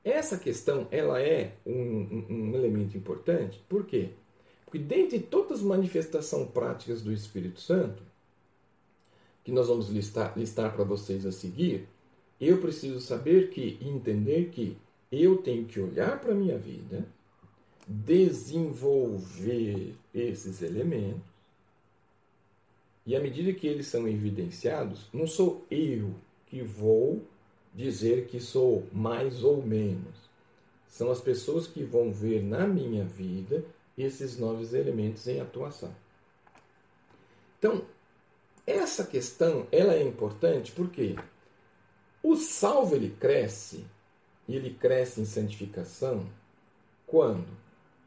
Essa 0.04 0.36
questão 0.36 0.88
ela 0.90 1.20
é 1.22 1.54
um, 1.64 2.26
um, 2.28 2.54
elemento 2.54 2.96
importante, 2.96 3.60
por 3.68 3.86
quê? 3.86 4.10
Porque 4.64 4.78
dentre 4.78 5.20
todas 5.20 5.58
as 5.58 5.64
manifestações 5.64 6.50
práticas 6.50 7.02
do 7.02 7.12
Espírito 7.12 7.60
Santo, 7.60 8.02
que 9.44 9.52
nós 9.52 9.68
vamos 9.68 9.88
listar, 9.88 10.36
listar 10.36 10.74
para 10.74 10.84
vocês 10.84 11.24
a 11.24 11.30
seguir, 11.30 11.86
eu 12.40 12.60
preciso 12.60 13.00
saber 13.00 13.50
que 13.50 13.78
entender 13.80 14.50
que 14.50 14.76
eu 15.12 15.36
tenho 15.36 15.66
que 15.66 15.78
olhar 15.78 16.18
para 16.18 16.32
a 16.32 16.34
minha 16.34 16.58
vida, 16.58 17.06
desenvolver 17.86 19.94
esses 20.14 20.62
elementos, 20.62 21.30
e 23.04 23.14
à 23.14 23.20
medida 23.20 23.52
que 23.52 23.66
eles 23.66 23.88
são 23.88 24.08
evidenciados, 24.08 25.10
não 25.12 25.26
sou 25.26 25.66
eu 25.70 26.14
que 26.46 26.62
vou 26.62 27.20
dizer 27.74 28.28
que 28.28 28.40
sou 28.40 28.86
mais 28.92 29.42
ou 29.42 29.62
menos. 29.62 30.30
São 30.86 31.10
as 31.10 31.20
pessoas 31.20 31.66
que 31.66 31.82
vão 31.82 32.12
ver 32.12 32.42
na 32.42 32.66
minha 32.66 33.04
vida 33.04 33.64
esses 33.98 34.38
novos 34.38 34.72
elementos 34.72 35.26
em 35.26 35.40
atuação. 35.40 35.94
Então, 37.58 37.84
essa 38.66 39.04
questão 39.04 39.66
ela 39.72 39.94
é 39.94 40.02
importante 40.02 40.70
porque 40.72 41.16
o 42.22 42.36
salvo 42.36 42.94
ele 42.94 43.10
cresce, 43.18 43.84
e 44.48 44.56
ele 44.56 44.70
cresce 44.70 45.20
em 45.20 45.24
santificação 45.24 46.26
quando? 47.12 47.46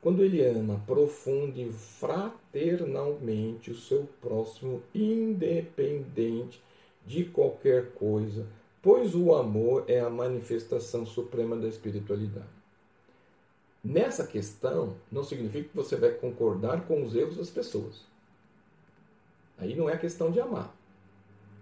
Quando 0.01 0.23
ele 0.23 0.43
ama 0.43 0.81
profunda 0.85 1.59
e 1.59 1.71
fraternalmente 1.71 3.69
o 3.69 3.75
seu 3.75 4.09
próximo, 4.19 4.81
independente 4.93 6.59
de 7.05 7.25
qualquer 7.25 7.91
coisa, 7.93 8.47
pois 8.81 9.13
o 9.13 9.35
amor 9.35 9.85
é 9.87 9.99
a 9.99 10.09
manifestação 10.09 11.05
suprema 11.05 11.55
da 11.55 11.67
espiritualidade. 11.67 12.47
Nessa 13.83 14.25
questão, 14.25 14.95
não 15.11 15.23
significa 15.23 15.69
que 15.69 15.75
você 15.75 15.95
vai 15.95 16.11
concordar 16.11 16.87
com 16.87 17.03
os 17.03 17.15
erros 17.15 17.37
das 17.37 17.51
pessoas. 17.51 18.01
Aí 19.59 19.75
não 19.75 19.87
é 19.87 19.95
questão 19.97 20.31
de 20.31 20.39
amar. 20.39 20.75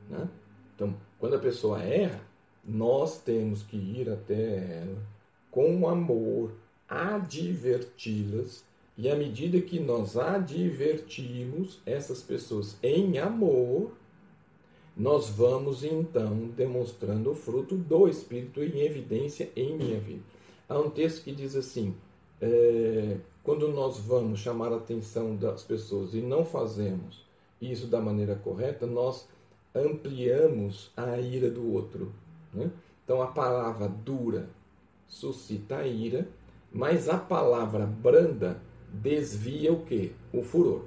Né? 0.09 0.29
Então, 0.75 0.95
quando 1.19 1.35
a 1.35 1.39
pessoa 1.39 1.83
erra, 1.83 2.21
nós 2.63 3.21
temos 3.21 3.63
que 3.63 3.77
ir 3.77 4.09
até 4.09 4.83
ela 4.83 5.01
com 5.51 5.87
amor, 5.87 6.51
adverti-las, 6.87 8.63
e 8.97 9.09
à 9.09 9.15
medida 9.15 9.59
que 9.59 9.79
nós 9.79 10.17
advertimos 10.17 11.79
essas 11.85 12.21
pessoas 12.21 12.77
em 12.81 13.17
amor, 13.17 13.91
nós 14.95 15.29
vamos 15.29 15.83
então 15.83 16.47
demonstrando 16.55 17.31
o 17.31 17.35
fruto 17.35 17.75
do 17.75 18.07
Espírito 18.07 18.63
em 18.63 18.81
evidência 18.81 19.51
em 19.55 19.75
minha 19.75 19.99
vida. 19.99 20.21
Há 20.69 20.79
um 20.79 20.89
texto 20.89 21.23
que 21.23 21.31
diz 21.31 21.55
assim: 21.55 21.95
é, 22.39 23.17
quando 23.43 23.67
nós 23.69 23.99
vamos 23.99 24.39
chamar 24.39 24.71
a 24.71 24.77
atenção 24.77 25.35
das 25.35 25.63
pessoas 25.63 26.13
e 26.13 26.21
não 26.21 26.45
fazemos 26.45 27.25
isso 27.59 27.87
da 27.87 27.99
maneira 27.99 28.35
correta, 28.35 28.85
nós 28.85 29.27
ampliamos 29.73 30.91
a 30.95 31.19
ira 31.19 31.49
do 31.49 31.73
outro. 31.73 32.13
Né? 32.53 32.69
Então 33.03 33.21
a 33.21 33.27
palavra 33.27 33.87
dura 33.87 34.49
suscita 35.07 35.77
a 35.77 35.87
ira, 35.87 36.27
mas 36.71 37.09
a 37.09 37.17
palavra 37.17 37.85
branda 37.85 38.61
desvia 38.91 39.71
o 39.71 39.85
que? 39.85 40.13
O 40.31 40.41
furor. 40.41 40.85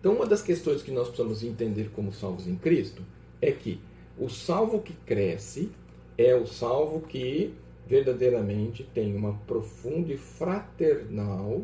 Então 0.00 0.14
uma 0.14 0.26
das 0.26 0.42
questões 0.42 0.82
que 0.82 0.90
nós 0.90 1.08
precisamos 1.08 1.42
entender 1.42 1.90
como 1.94 2.12
salvos 2.12 2.46
em 2.46 2.56
Cristo 2.56 3.02
é 3.40 3.50
que 3.52 3.80
o 4.18 4.28
salvo 4.28 4.80
que 4.80 4.92
cresce 4.92 5.70
é 6.16 6.34
o 6.34 6.46
salvo 6.46 7.00
que 7.00 7.54
verdadeiramente 7.86 8.84
tem 8.94 9.14
uma 9.14 9.34
profunda 9.46 10.12
e 10.12 10.16
fraternal 10.16 11.62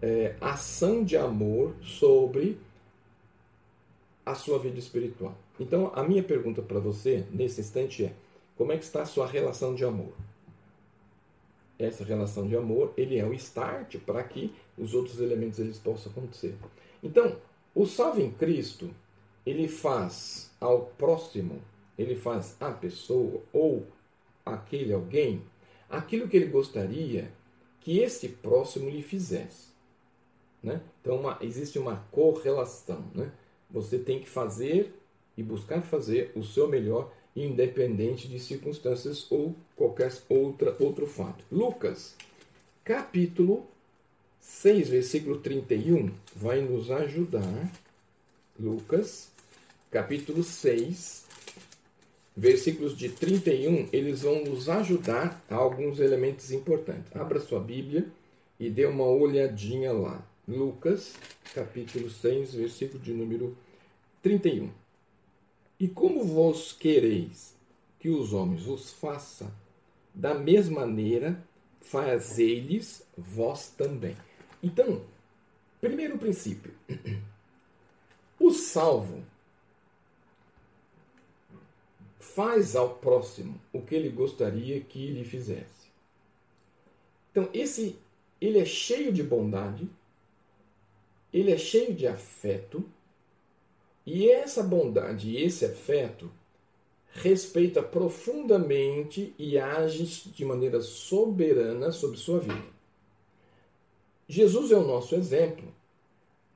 é, 0.00 0.36
ação 0.40 1.02
de 1.02 1.16
amor 1.16 1.74
sobre 1.82 2.58
a 4.26 4.34
sua 4.34 4.58
vida 4.58 4.78
espiritual. 4.78 5.38
Então, 5.58 5.92
a 5.94 6.02
minha 6.02 6.22
pergunta 6.22 6.60
para 6.60 6.80
você 6.80 7.24
nesse 7.30 7.60
instante 7.60 8.04
é: 8.04 8.12
como 8.56 8.72
é 8.72 8.76
que 8.76 8.84
está 8.84 9.02
a 9.02 9.06
sua 9.06 9.26
relação 9.26 9.74
de 9.74 9.84
amor? 9.84 10.12
Essa 11.78 12.04
relação 12.04 12.48
de 12.48 12.56
amor, 12.56 12.92
ele 12.96 13.18
é 13.18 13.24
o 13.24 13.32
start 13.32 13.98
para 13.98 14.22
que 14.24 14.52
os 14.76 14.92
outros 14.92 15.20
elementos 15.20 15.58
eles 15.58 15.78
possam 15.78 16.10
acontecer. 16.10 16.56
Então, 17.02 17.36
o 17.74 17.86
salve 17.86 18.22
em 18.22 18.30
Cristo, 18.32 18.90
ele 19.44 19.68
faz 19.68 20.50
ao 20.60 20.86
próximo, 20.98 21.62
ele 21.96 22.16
faz 22.16 22.56
à 22.60 22.70
pessoa 22.72 23.42
ou 23.52 23.86
aquele 24.44 24.92
alguém 24.92 25.42
aquilo 25.88 26.28
que 26.28 26.36
ele 26.36 26.46
gostaria 26.46 27.30
que 27.80 27.98
esse 27.98 28.28
próximo 28.28 28.90
lhe 28.90 29.02
fizesse. 29.02 29.68
Né? 30.62 30.80
Então, 31.00 31.16
uma, 31.16 31.38
existe 31.40 31.78
uma 31.78 32.04
correlação. 32.10 33.04
Né? 33.14 33.30
Você 33.70 33.98
tem 33.98 34.20
que 34.20 34.28
fazer 34.28 34.92
e 35.36 35.42
buscar 35.42 35.82
fazer 35.82 36.32
o 36.34 36.42
seu 36.42 36.68
melhor, 36.68 37.12
independente 37.34 38.28
de 38.28 38.40
circunstâncias 38.40 39.26
ou 39.30 39.54
qualquer 39.74 40.12
outra, 40.28 40.74
outro 40.80 41.06
fato. 41.06 41.44
Lucas, 41.52 42.14
capítulo 42.84 43.66
6, 44.40 44.88
versículo 44.88 45.38
31, 45.38 46.10
vai 46.34 46.60
nos 46.60 46.90
ajudar. 46.90 47.70
Lucas, 48.58 49.30
capítulo 49.90 50.42
6, 50.42 51.26
versículos 52.36 52.96
de 52.96 53.08
31, 53.08 53.88
eles 53.92 54.22
vão 54.22 54.44
nos 54.44 54.68
ajudar 54.68 55.44
a 55.50 55.54
alguns 55.54 56.00
elementos 56.00 56.52
importantes. 56.52 57.14
Abra 57.14 57.40
sua 57.40 57.60
Bíblia 57.60 58.06
e 58.58 58.70
dê 58.70 58.86
uma 58.86 59.04
olhadinha 59.04 59.92
lá. 59.92 60.24
Lucas, 60.48 61.14
capítulo 61.52 62.08
6, 62.08 62.54
versículo 62.54 63.02
de 63.02 63.12
número 63.12 63.56
31. 64.22 64.70
E 65.80 65.88
como 65.88 66.22
vos 66.24 66.72
quereis 66.72 67.56
que 67.98 68.08
os 68.08 68.32
homens 68.32 68.62
vos 68.62 68.92
façam, 68.92 69.50
da 70.14 70.34
mesma 70.34 70.82
maneira 70.82 71.44
fazei-lhes 71.80 73.04
vós 73.16 73.70
também. 73.70 74.16
Então, 74.62 75.04
primeiro 75.80 76.18
princípio. 76.18 76.72
O 78.38 78.52
salvo 78.52 79.24
faz 82.20 82.76
ao 82.76 82.96
próximo 82.96 83.58
o 83.72 83.80
que 83.80 83.94
ele 83.94 84.10
gostaria 84.10 84.78
que 84.78 85.10
lhe 85.10 85.24
fizesse. 85.24 85.90
Então, 87.30 87.48
esse 87.54 87.98
ele 88.38 88.58
é 88.58 88.66
cheio 88.66 89.10
de 89.10 89.22
bondade, 89.22 89.88
ele 91.38 91.52
é 91.52 91.58
cheio 91.58 91.92
de 91.92 92.06
afeto, 92.06 92.82
e 94.06 94.30
essa 94.30 94.62
bondade 94.62 95.28
e 95.28 95.42
esse 95.42 95.66
afeto 95.66 96.30
respeita 97.12 97.82
profundamente 97.82 99.34
e 99.38 99.58
age 99.58 100.30
de 100.30 100.44
maneira 100.44 100.80
soberana 100.80 101.92
sobre 101.92 102.16
sua 102.16 102.38
vida. 102.38 102.76
Jesus 104.26 104.70
é 104.70 104.76
o 104.76 104.86
nosso 104.86 105.14
exemplo 105.14 105.66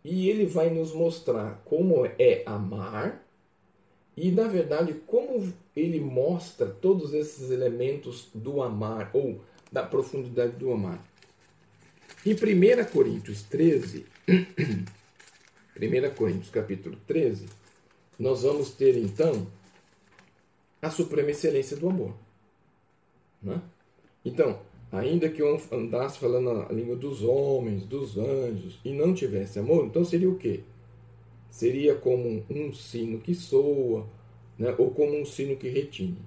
e 0.02 0.30
ele 0.30 0.46
vai 0.46 0.70
nos 0.70 0.92
mostrar 0.92 1.60
como 1.64 2.06
é 2.18 2.42
amar 2.46 3.22
e, 4.16 4.30
na 4.30 4.48
verdade, 4.48 4.94
como 5.06 5.52
ele 5.76 6.00
mostra 6.00 6.66
todos 6.66 7.12
esses 7.12 7.50
elementos 7.50 8.28
do 8.34 8.62
amar 8.62 9.10
ou 9.12 9.40
da 9.70 9.82
profundidade 9.82 10.52
do 10.56 10.72
amar. 10.72 11.09
Em 12.24 12.34
1 12.34 12.84
Coríntios 12.92 13.42
13, 13.44 14.04
1 14.28 16.10
Coríntios 16.14 16.50
capítulo 16.50 16.98
13, 17.06 17.46
nós 18.18 18.42
vamos 18.42 18.72
ter 18.72 18.94
então 18.98 19.46
a 20.82 20.90
suprema 20.90 21.30
excelência 21.30 21.78
do 21.78 21.88
amor. 21.88 22.12
Né? 23.42 23.62
Então, 24.22 24.60
ainda 24.92 25.30
que 25.30 25.40
eu 25.40 25.58
andasse 25.72 26.18
falando 26.18 26.50
a 26.50 26.70
língua 26.70 26.94
dos 26.94 27.22
homens, 27.22 27.86
dos 27.86 28.18
anjos, 28.18 28.78
e 28.84 28.92
não 28.92 29.14
tivesse 29.14 29.58
amor, 29.58 29.86
então 29.86 30.04
seria 30.04 30.28
o 30.28 30.36
quê? 30.36 30.60
Seria 31.50 31.94
como 31.94 32.44
um 32.50 32.70
sino 32.74 33.18
que 33.18 33.34
soa, 33.34 34.06
né? 34.58 34.74
ou 34.76 34.90
como 34.90 35.18
um 35.18 35.24
sino 35.24 35.56
que 35.56 35.70
retine. 35.70 36.18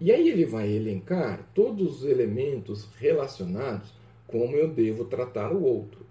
E 0.00 0.10
aí 0.10 0.28
ele 0.28 0.44
vai 0.44 0.68
elencar 0.68 1.48
todos 1.54 2.02
os 2.02 2.10
elementos 2.10 2.88
relacionados 2.98 3.97
como 4.28 4.54
eu 4.54 4.68
devo 4.68 5.04
tratar 5.04 5.52
o 5.52 5.64
outro. 5.64 6.06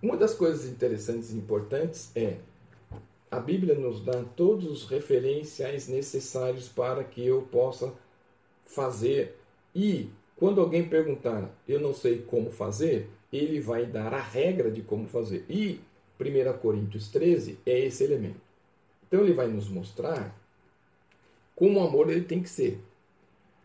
Uma 0.00 0.16
das 0.16 0.32
coisas 0.32 0.70
interessantes 0.70 1.32
e 1.32 1.36
importantes 1.36 2.12
é 2.14 2.38
a 3.30 3.40
Bíblia 3.40 3.74
nos 3.74 4.04
dá 4.04 4.24
todos 4.36 4.70
os 4.70 4.88
referenciais 4.88 5.88
necessários 5.88 6.68
para 6.68 7.02
que 7.02 7.26
eu 7.26 7.42
possa 7.42 7.92
fazer 8.64 9.36
e 9.74 10.08
quando 10.36 10.60
alguém 10.60 10.88
perguntar, 10.88 11.54
eu 11.68 11.78
não 11.78 11.92
sei 11.92 12.22
como 12.22 12.50
fazer, 12.50 13.10
ele 13.30 13.60
vai 13.60 13.84
dar 13.84 14.14
a 14.14 14.20
regra 14.20 14.70
de 14.70 14.80
como 14.80 15.06
fazer. 15.06 15.44
E 15.48 15.80
1 16.18 16.58
Coríntios 16.58 17.08
13 17.08 17.58
é 17.66 17.78
esse 17.78 18.02
elemento. 18.02 18.40
Então 19.06 19.20
ele 19.20 19.34
vai 19.34 19.48
nos 19.48 19.68
mostrar 19.68 20.34
como 21.54 21.78
o 21.78 21.86
amor 21.86 22.10
ele 22.10 22.24
tem 22.24 22.42
que 22.42 22.48
ser. 22.48 22.80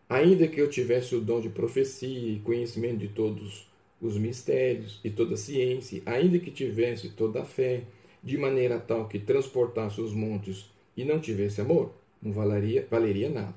Ainda 0.08 0.46
que 0.46 0.60
eu 0.60 0.70
tivesse 0.70 1.16
o 1.16 1.20
dom 1.20 1.40
de 1.40 1.48
profecia 1.48 2.32
e 2.32 2.38
conhecimento 2.38 2.98
de 2.98 3.08
todos 3.08 3.68
os 4.00 4.16
mistérios 4.16 5.00
e 5.02 5.10
toda 5.10 5.34
a 5.34 5.36
ciência, 5.36 6.00
ainda 6.06 6.38
que 6.38 6.50
tivesse 6.50 7.08
toda 7.10 7.42
a 7.42 7.44
fé, 7.44 7.82
de 8.22 8.38
maneira 8.38 8.78
tal 8.78 9.08
que 9.08 9.18
transportasse 9.18 10.00
os 10.00 10.12
montes 10.12 10.70
e 10.96 11.04
não 11.04 11.18
tivesse 11.18 11.60
amor, 11.60 11.92
não 12.22 12.32
valeria, 12.32 12.86
valeria 12.90 13.28
nada. 13.28 13.54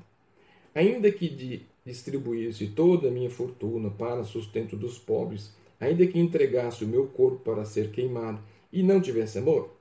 Ainda 0.73 1.12
que 1.12 1.29
de, 1.29 1.62
distribuísse 1.85 2.67
toda 2.67 3.07
a 3.07 3.12
minha 3.12 3.29
fortuna 3.29 3.89
para 3.89 4.23
sustento 4.23 4.75
dos 4.75 4.97
pobres, 4.97 5.53
ainda 5.79 6.05
que 6.05 6.19
entregasse 6.19 6.83
o 6.83 6.88
meu 6.88 7.07
corpo 7.07 7.39
para 7.39 7.65
ser 7.65 7.91
queimado 7.91 8.39
e 8.71 8.83
não 8.83 9.01
tivesse 9.01 9.38
amor, 9.38 9.71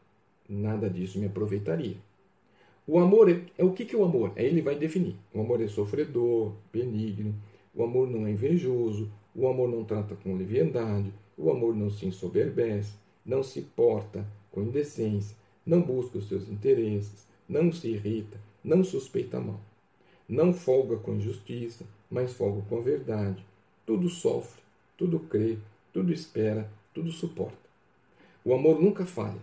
nada 0.48 0.88
disso 0.88 1.18
me 1.18 1.26
aproveitaria. 1.26 1.96
O 2.90 2.98
amor 2.98 3.30
é, 3.30 3.42
é 3.58 3.62
o 3.62 3.74
que, 3.74 3.84
que 3.84 3.94
é 3.94 3.98
o 3.98 4.04
amor? 4.04 4.32
Aí 4.34 4.46
ele 4.46 4.62
vai 4.62 4.74
definir. 4.74 5.14
O 5.34 5.42
amor 5.42 5.60
é 5.60 5.68
sofredor, 5.68 6.54
benigno, 6.72 7.34
o 7.74 7.84
amor 7.84 8.08
não 8.08 8.26
é 8.26 8.30
invejoso, 8.30 9.12
o 9.34 9.46
amor 9.46 9.68
não 9.68 9.84
trata 9.84 10.16
com 10.16 10.34
leviandade, 10.34 11.12
o 11.36 11.50
amor 11.50 11.76
não 11.76 11.90
se 11.90 12.06
ensoberbece, 12.06 12.94
não 13.26 13.42
se 13.42 13.60
porta 13.60 14.26
com 14.50 14.62
indecência, 14.62 15.36
não 15.66 15.82
busca 15.82 16.16
os 16.16 16.28
seus 16.28 16.48
interesses, 16.48 17.26
não 17.46 17.70
se 17.70 17.88
irrita, 17.88 18.40
não 18.64 18.82
suspeita 18.82 19.38
mal. 19.38 19.60
Não 20.26 20.54
folga 20.54 20.96
com 20.96 21.14
injustiça, 21.14 21.84
mas 22.10 22.32
folga 22.32 22.62
com 22.70 22.78
a 22.78 22.80
verdade. 22.80 23.44
Tudo 23.84 24.08
sofre, 24.08 24.62
tudo 24.96 25.20
crê, 25.20 25.58
tudo 25.92 26.10
espera, 26.10 26.66
tudo 26.94 27.12
suporta. 27.12 27.68
O 28.42 28.54
amor 28.54 28.80
nunca 28.80 29.04
falha. 29.04 29.42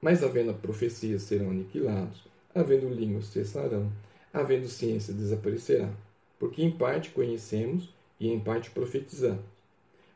Mas 0.00 0.22
havendo 0.22 0.54
profecias 0.54 1.22
serão 1.22 1.50
aniquilados, 1.50 2.31
havendo 2.54 2.88
línguas 2.88 3.26
cessarão, 3.26 3.90
havendo 4.32 4.68
ciência 4.68 5.12
desaparecerá. 5.12 5.90
Porque 6.38 6.62
em 6.62 6.70
parte 6.70 7.10
conhecemos 7.10 7.94
e 8.18 8.28
em 8.28 8.40
parte 8.40 8.70
profetizamos. 8.70 9.44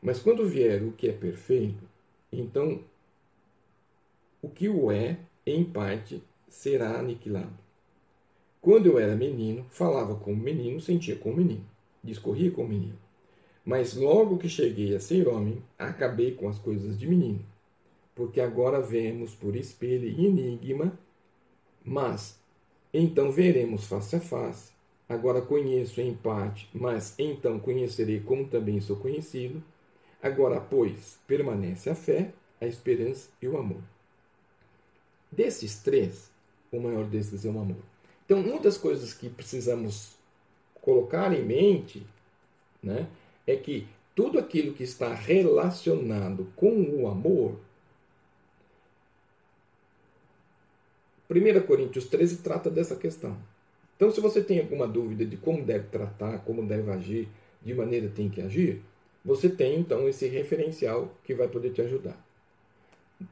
Mas 0.01 0.19
quando 0.19 0.47
vier 0.47 0.83
o 0.83 0.91
que 0.91 1.09
é 1.09 1.13
perfeito, 1.13 1.83
então 2.31 2.81
o 4.41 4.49
que 4.49 4.69
o 4.69 4.91
é, 4.91 5.17
em 5.45 5.63
parte, 5.63 6.21
será 6.47 6.99
aniquilado. 6.99 7.57
Quando 8.61 8.85
eu 8.85 8.99
era 8.99 9.15
menino, 9.15 9.65
falava 9.69 10.15
como 10.15 10.37
menino, 10.37 10.79
sentia 10.79 11.15
como 11.15 11.37
menino, 11.37 11.65
discorria 12.03 12.51
como 12.51 12.69
menino. 12.69 12.97
Mas 13.65 13.95
logo 13.95 14.37
que 14.37 14.47
cheguei 14.47 14.95
a 14.95 14.99
ser 14.99 15.27
homem, 15.27 15.61
acabei 15.77 16.31
com 16.31 16.47
as 16.47 16.57
coisas 16.57 16.97
de 16.97 17.07
menino. 17.07 17.45
Porque 18.15 18.39
agora 18.39 18.81
vemos 18.81 19.35
por 19.35 19.55
espelho 19.55 20.07
e 20.07 20.25
enigma, 20.25 20.97
mas 21.87 22.37
então 22.93 23.31
veremos 23.31 23.87
face 23.87 24.15
a 24.15 24.19
face. 24.19 24.71
Agora 25.07 25.41
conheço 25.41 26.01
em 26.01 26.13
parte, 26.13 26.69
mas 26.73 27.15
então 27.17 27.59
conhecerei 27.59 28.19
como 28.19 28.45
também 28.47 28.81
sou 28.81 28.97
conhecido. 28.97 29.63
Agora, 30.21 30.59
pois, 30.59 31.17
permanece 31.25 31.89
a 31.89 31.95
fé, 31.95 32.33
a 32.59 32.65
esperança 32.65 33.29
e 33.41 33.47
o 33.47 33.57
amor. 33.57 33.81
Desses 35.31 35.79
três, 35.79 36.29
o 36.71 36.79
maior 36.79 37.05
desses 37.05 37.45
é 37.45 37.49
o 37.49 37.59
amor. 37.59 37.77
Então, 38.25 38.59
das 38.61 38.77
coisas 38.77 39.13
que 39.13 39.29
precisamos 39.29 40.17
colocar 40.81 41.33
em 41.33 41.45
mente 41.45 42.05
né, 42.83 43.07
é 43.45 43.55
que 43.55 43.87
tudo 44.13 44.39
aquilo 44.39 44.73
que 44.73 44.83
está 44.83 45.13
relacionado 45.13 46.51
com 46.55 46.81
o 46.81 47.07
amor. 47.07 47.55
1 51.29 51.61
Coríntios 51.65 52.05
13 52.05 52.37
trata 52.37 52.69
dessa 52.69 52.95
questão. 52.95 53.37
Então, 53.95 54.11
se 54.11 54.21
você 54.21 54.41
tem 54.41 54.59
alguma 54.59 54.87
dúvida 54.87 55.25
de 55.25 55.35
como 55.37 55.63
deve 55.63 55.87
tratar, 55.87 56.39
como 56.39 56.65
deve 56.65 56.89
agir, 56.91 57.27
de 57.61 57.73
maneira 57.73 58.09
tem 58.09 58.29
que 58.29 58.41
agir, 58.41 58.81
você 59.25 59.49
tem 59.49 59.79
então 59.79 60.07
esse 60.07 60.27
referencial 60.27 61.13
que 61.23 61.33
vai 61.33 61.47
poder 61.47 61.71
te 61.71 61.81
ajudar. 61.81 62.17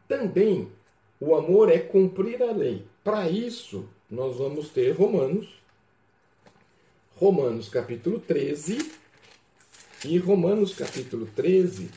Também 0.07 0.69
o 1.19 1.35
amor 1.35 1.71
é 1.71 1.79
cumprir 1.79 2.41
a 2.41 2.51
lei. 2.51 2.83
Para 3.03 3.29
isso, 3.29 3.87
nós 4.09 4.37
vamos 4.37 4.69
ter 4.69 4.91
Romanos, 4.91 5.47
Romanos 7.15 7.69
capítulo 7.69 8.19
13, 8.19 8.91
e 10.03 10.17
Romanos 10.17 10.73
capítulo 10.73 11.25
13, 11.35 11.89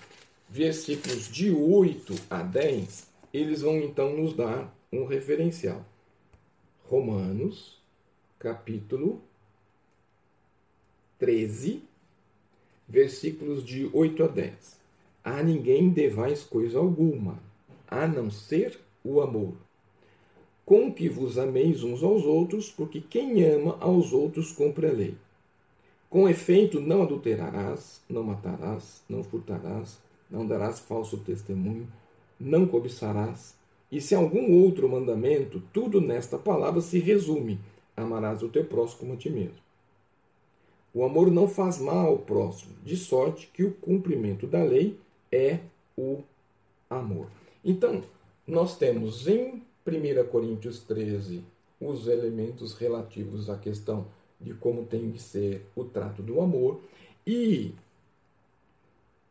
versículos 0.48 1.28
de 1.28 1.50
8 1.50 2.14
a 2.30 2.42
10, 2.42 3.06
eles 3.34 3.62
vão 3.62 3.78
então 3.80 4.16
nos 4.16 4.34
dar 4.34 4.72
um 4.92 5.04
referencial. 5.04 5.84
Romanos 6.84 7.78
capítulo 8.38 9.20
13, 11.18 11.82
versículos 12.88 13.64
de 13.64 13.90
8 13.92 14.24
a 14.24 14.26
10. 14.28 14.80
A 15.24 15.42
ninguém 15.42 15.90
devais 15.90 16.42
coisa 16.44 16.78
alguma, 16.78 17.38
a 17.86 18.06
não 18.06 18.30
ser 18.30 18.78
o 19.04 19.20
amor 19.20 19.54
com 20.68 20.92
que 20.92 21.08
vos 21.08 21.38
ameis 21.38 21.82
uns 21.82 22.02
aos 22.02 22.26
outros, 22.26 22.70
porque 22.70 23.00
quem 23.00 23.42
ama 23.42 23.78
aos 23.80 24.12
outros 24.12 24.52
cumpre 24.52 24.86
a 24.86 24.92
lei. 24.92 25.16
Com 26.10 26.28
efeito, 26.28 26.78
não 26.78 27.02
adulterarás, 27.02 28.02
não 28.06 28.22
matarás, 28.22 29.02
não 29.08 29.24
furtarás, 29.24 29.98
não 30.30 30.46
darás 30.46 30.78
falso 30.78 31.16
testemunho, 31.16 31.88
não 32.38 32.66
cobiçarás. 32.66 33.54
E 33.90 34.00
se 34.00 34.14
algum 34.14 34.62
outro 34.62 34.88
mandamento, 34.88 35.62
tudo 35.72 36.00
nesta 36.00 36.38
palavra 36.38 36.80
se 36.80 36.98
resume: 36.98 37.58
amarás 37.96 38.42
o 38.42 38.48
teu 38.48 38.64
próximo 38.64 39.00
como 39.00 39.12
a 39.14 39.16
ti 39.16 39.30
mesmo. 39.30 39.56
O 40.92 41.04
amor 41.04 41.30
não 41.30 41.46
faz 41.46 41.78
mal 41.78 42.08
ao 42.08 42.18
próximo, 42.18 42.74
de 42.82 42.96
sorte 42.96 43.48
que 43.52 43.62
o 43.62 43.74
cumprimento 43.74 44.46
da 44.46 44.62
lei 44.62 44.98
é 45.30 45.60
o 45.96 46.22
amor. 46.88 47.28
Então, 47.64 48.02
nós 48.46 48.76
temos 48.76 49.28
em 49.28 49.62
1 49.86 50.28
Coríntios 50.30 50.80
13, 50.80 51.42
os 51.80 52.08
elementos 52.08 52.74
relativos 52.74 53.48
à 53.48 53.56
questão 53.56 54.06
de 54.40 54.54
como 54.54 54.84
tem 54.84 55.10
que 55.10 55.20
ser 55.20 55.66
o 55.76 55.84
trato 55.84 56.22
do 56.22 56.40
amor. 56.40 56.80
E 57.26 57.74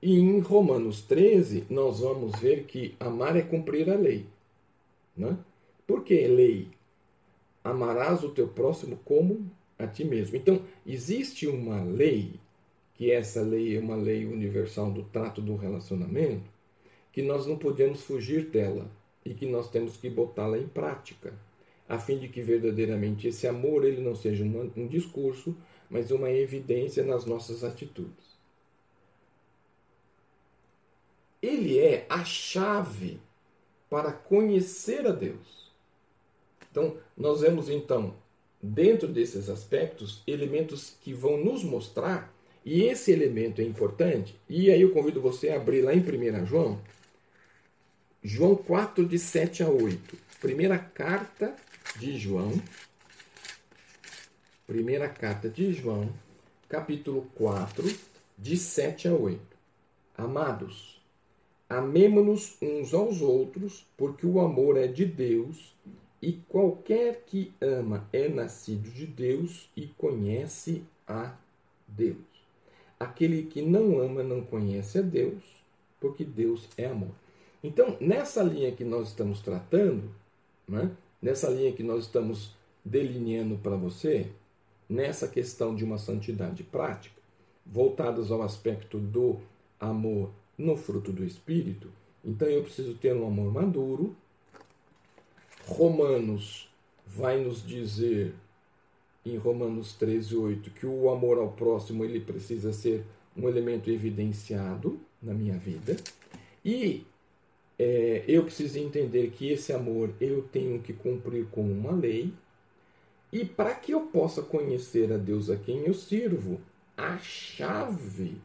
em 0.02 0.40
Romanos 0.40 1.02
13, 1.02 1.66
nós 1.70 2.00
vamos 2.00 2.40
ver 2.40 2.66
que 2.66 2.96
amar 3.00 3.36
é 3.36 3.42
cumprir 3.42 3.90
a 3.90 3.96
lei. 3.96 4.26
Né? 5.18 5.38
Por 5.86 6.04
que 6.04 6.28
lei? 6.28 6.70
Amarás 7.64 8.24
o 8.24 8.30
teu 8.30 8.48
próximo 8.48 8.98
como 9.04 9.50
a 9.78 9.88
ti 9.88 10.04
mesmo. 10.04 10.36
Então, 10.38 10.62
existe 10.86 11.48
uma 11.48 11.84
lei, 11.84 12.40
que 12.94 13.12
essa 13.12 13.42
lei 13.42 13.76
é 13.76 13.80
uma 13.80 13.96
lei 13.96 14.26
universal 14.26 14.92
do 14.92 15.04
trato 15.04 15.42
do 15.42 15.56
relacionamento, 15.56 16.50
que 17.12 17.22
nós 17.22 17.46
não 17.46 17.58
podemos 17.58 18.02
fugir 18.04 18.46
dela 18.46 18.90
e 19.26 19.34
que 19.34 19.46
nós 19.46 19.70
temos 19.70 19.98
que 19.98 20.10
botá-la 20.10 20.58
em 20.58 20.68
prática, 20.68 21.34
a 21.90 22.00
fim 22.00 22.18
de 22.18 22.28
que 22.28 22.42
verdadeiramente 22.42 23.28
esse 23.28 23.48
amor 23.48 23.86
ele 23.86 24.02
não 24.02 24.16
seja 24.16 24.44
um, 24.44 24.72
um 24.76 24.88
discurso, 24.88 25.56
mas 25.90 26.12
uma 26.12 26.30
evidência 26.30 27.04
nas 27.04 27.26
nossas 27.26 27.64
atitudes. 27.64 28.38
ele 31.42 31.78
é 31.78 32.06
a 32.10 32.24
chave 32.24 33.20
para 33.90 34.12
conhecer 34.12 35.06
a 35.08 35.12
Deus. 35.12 35.72
Então, 36.70 36.98
nós 37.16 37.42
vemos 37.42 37.70
então, 37.70 38.14
dentro 38.62 39.08
desses 39.08 39.50
aspectos, 39.50 40.22
elementos 40.28 40.96
que 41.02 41.14
vão 41.14 41.38
nos 41.38 41.64
mostrar, 41.64 42.34
e 42.66 42.84
esse 42.84 43.12
elemento 43.12 43.62
é 43.62 43.64
importante, 43.64 44.38
e 44.50 44.70
aí 44.70 44.82
eu 44.82 44.92
convido 44.92 45.22
você 45.22 45.50
a 45.50 45.56
abrir 45.56 45.82
lá 45.82 45.94
em 45.94 46.02
1 46.02 46.46
João, 46.46 46.82
João 48.22 48.56
4, 48.56 49.06
de 49.06 49.18
7 49.18 49.64
a 49.64 49.70
8. 49.70 50.18
Primeira 50.42 50.78
carta 50.78 51.56
de 51.98 52.18
João, 52.18 52.62
primeira 54.68 55.08
carta 55.08 55.50
de 55.50 55.72
João, 55.72 56.14
capítulo 56.68 57.32
4, 57.36 57.90
de 58.38 58.58
7 58.58 59.08
a 59.08 59.14
8. 59.14 59.40
Amados, 60.18 60.97
amemo-nos 61.70 62.58
uns 62.62 62.94
aos 62.94 63.22
outros, 63.22 63.86
porque 63.98 64.26
o 64.26 64.40
amor 64.40 64.78
é 64.78 64.88
de 64.88 65.06
Deus, 65.06 65.76
e 66.22 66.34
qualquer 66.48 67.24
que 67.26 67.54
ama 67.62 68.08
é 68.12 68.28
nascido 68.28 68.90
de 68.90 69.06
Deus 69.06 69.70
e 69.76 69.88
conhece 69.88 70.84
a 71.08 71.36
Deus. 71.88 72.18
Aquele 73.00 73.44
que 73.44 73.62
não 73.62 74.00
ama 74.00 74.24
não 74.24 74.42
conhece 74.42 74.98
a 74.98 75.02
Deus, 75.02 75.44
porque 76.00 76.24
Deus 76.24 76.68
é 76.78 76.86
amor. 76.86 77.12
Então, 77.64 77.98
nessa 78.00 78.42
linha 78.42 78.72
que 78.72 78.84
nós 78.84 79.10
estamos 79.10 79.42
tratando, 79.42 80.10
né, 80.68 80.92
nessa 81.22 81.50
linha 81.50 81.72
que 81.72 81.84
nós 81.84 82.06
estamos 82.06 82.56
delineando 82.84 83.58
para 83.58 83.76
você, 83.76 84.32
nessa 84.90 85.28
questão 85.28 85.76
de 85.76 85.84
uma 85.84 85.98
santidade 85.98 86.64
prática, 86.64 87.16
voltadas 87.66 88.32
ao 88.32 88.42
aspecto 88.42 88.98
do 88.98 89.40
amor 89.80 90.32
no 90.58 90.76
fruto 90.76 91.12
do 91.12 91.24
Espírito, 91.24 91.90
então 92.26 92.48
eu 92.48 92.64
preciso 92.64 92.96
ter 92.96 93.16
um 93.16 93.26
amor 93.26 93.54
maduro. 93.54 94.16
Romanos 95.66 96.70
vai 97.06 97.42
nos 97.42 97.66
dizer, 97.66 98.34
em 99.26 99.38
Romanos 99.38 99.94
13, 99.94 100.36
8, 100.36 100.72
que 100.72 100.86
o 100.86 101.10
amor 101.10 101.38
ao 101.38 101.52
próximo 101.52 102.04
ele 102.04 102.20
precisa 102.20 102.74
ser 102.74 103.06
um 103.36 103.48
elemento 103.48 103.90
evidenciado 103.90 105.00
na 105.22 105.34
minha 105.34 105.58
vida. 105.58 105.96
E 106.66 107.06
é, 107.80 108.24
eu 108.28 108.44
preciso 108.44 108.80
entender 108.80 109.32
que 109.32 109.50
esse 109.50 109.72
amor 109.72 110.12
eu 110.20 110.42
tenho 110.42 110.82
que 110.82 110.94
cumprir 110.94 111.46
com 111.48 111.62
uma 111.62 111.92
lei, 111.92 112.34
e 113.32 113.46
para 113.46 113.76
que 113.76 113.94
eu 113.94 114.02
possa 114.08 114.42
conhecer 114.42 115.12
a 115.12 115.18
Deus 115.18 115.50
a 115.50 115.58
quem 115.58 115.86
eu 115.86 115.94
sirvo, 115.94 116.60
a 116.96 117.18
chave 117.20 118.38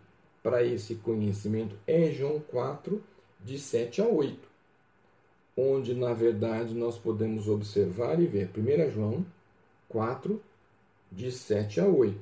para 0.43 0.65
esse 0.65 0.97
conhecimento 0.97 1.77
é 1.87 2.11
João 2.11 2.41
4, 2.41 3.03
de 3.45 3.59
7 3.59 4.03
a 4.03 4.07
8, 4.07 4.39
onde 5.57 5.95
na 5.95 6.13
verdade 6.13 6.75
nós 6.75 6.99
podemos 6.99 7.49
observar 7.49 8.21
e 8.21 8.27
ver. 8.27 8.51
1 8.57 8.91
João 8.91 9.25
4, 9.89 10.41
de 11.11 11.31
7 11.31 11.81
a 11.81 11.87
8. 11.87 12.19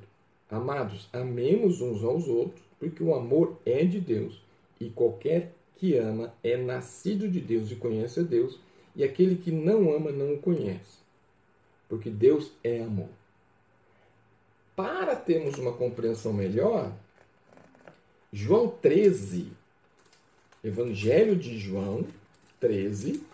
Amados, 0.51 1.09
amemos 1.13 1.81
uns 1.81 2.03
aos 2.03 2.27
outros, 2.27 2.63
porque 2.79 3.03
o 3.03 3.15
amor 3.15 3.59
é 3.65 3.85
de 3.85 4.01
Deus, 4.01 4.43
e 4.81 4.91
qualquer 4.91 5.53
que 5.77 5.97
ama 5.97 6.33
é 6.43 6.57
nascido 6.57 7.29
de 7.29 7.41
Deus 7.41 7.71
e 7.71 7.77
conhece 7.77 8.21
a 8.21 8.23
Deus, 8.23 8.59
e 8.97 9.05
aquele 9.05 9.37
que 9.37 9.51
não 9.51 9.95
ama 9.95 10.11
não 10.11 10.35
o 10.35 10.39
conhece 10.39 11.01
porque 11.91 12.09
Deus 12.09 12.53
é 12.63 12.81
amor. 12.81 13.09
Para 14.77 15.17
termos 15.17 15.59
uma 15.59 15.73
compreensão 15.73 16.33
melhor, 16.33 16.93
João 18.33 18.69
13, 18.69 19.51
Evangelho 20.63 21.35
de 21.35 21.59
João 21.59 22.07
13, 22.61 23.25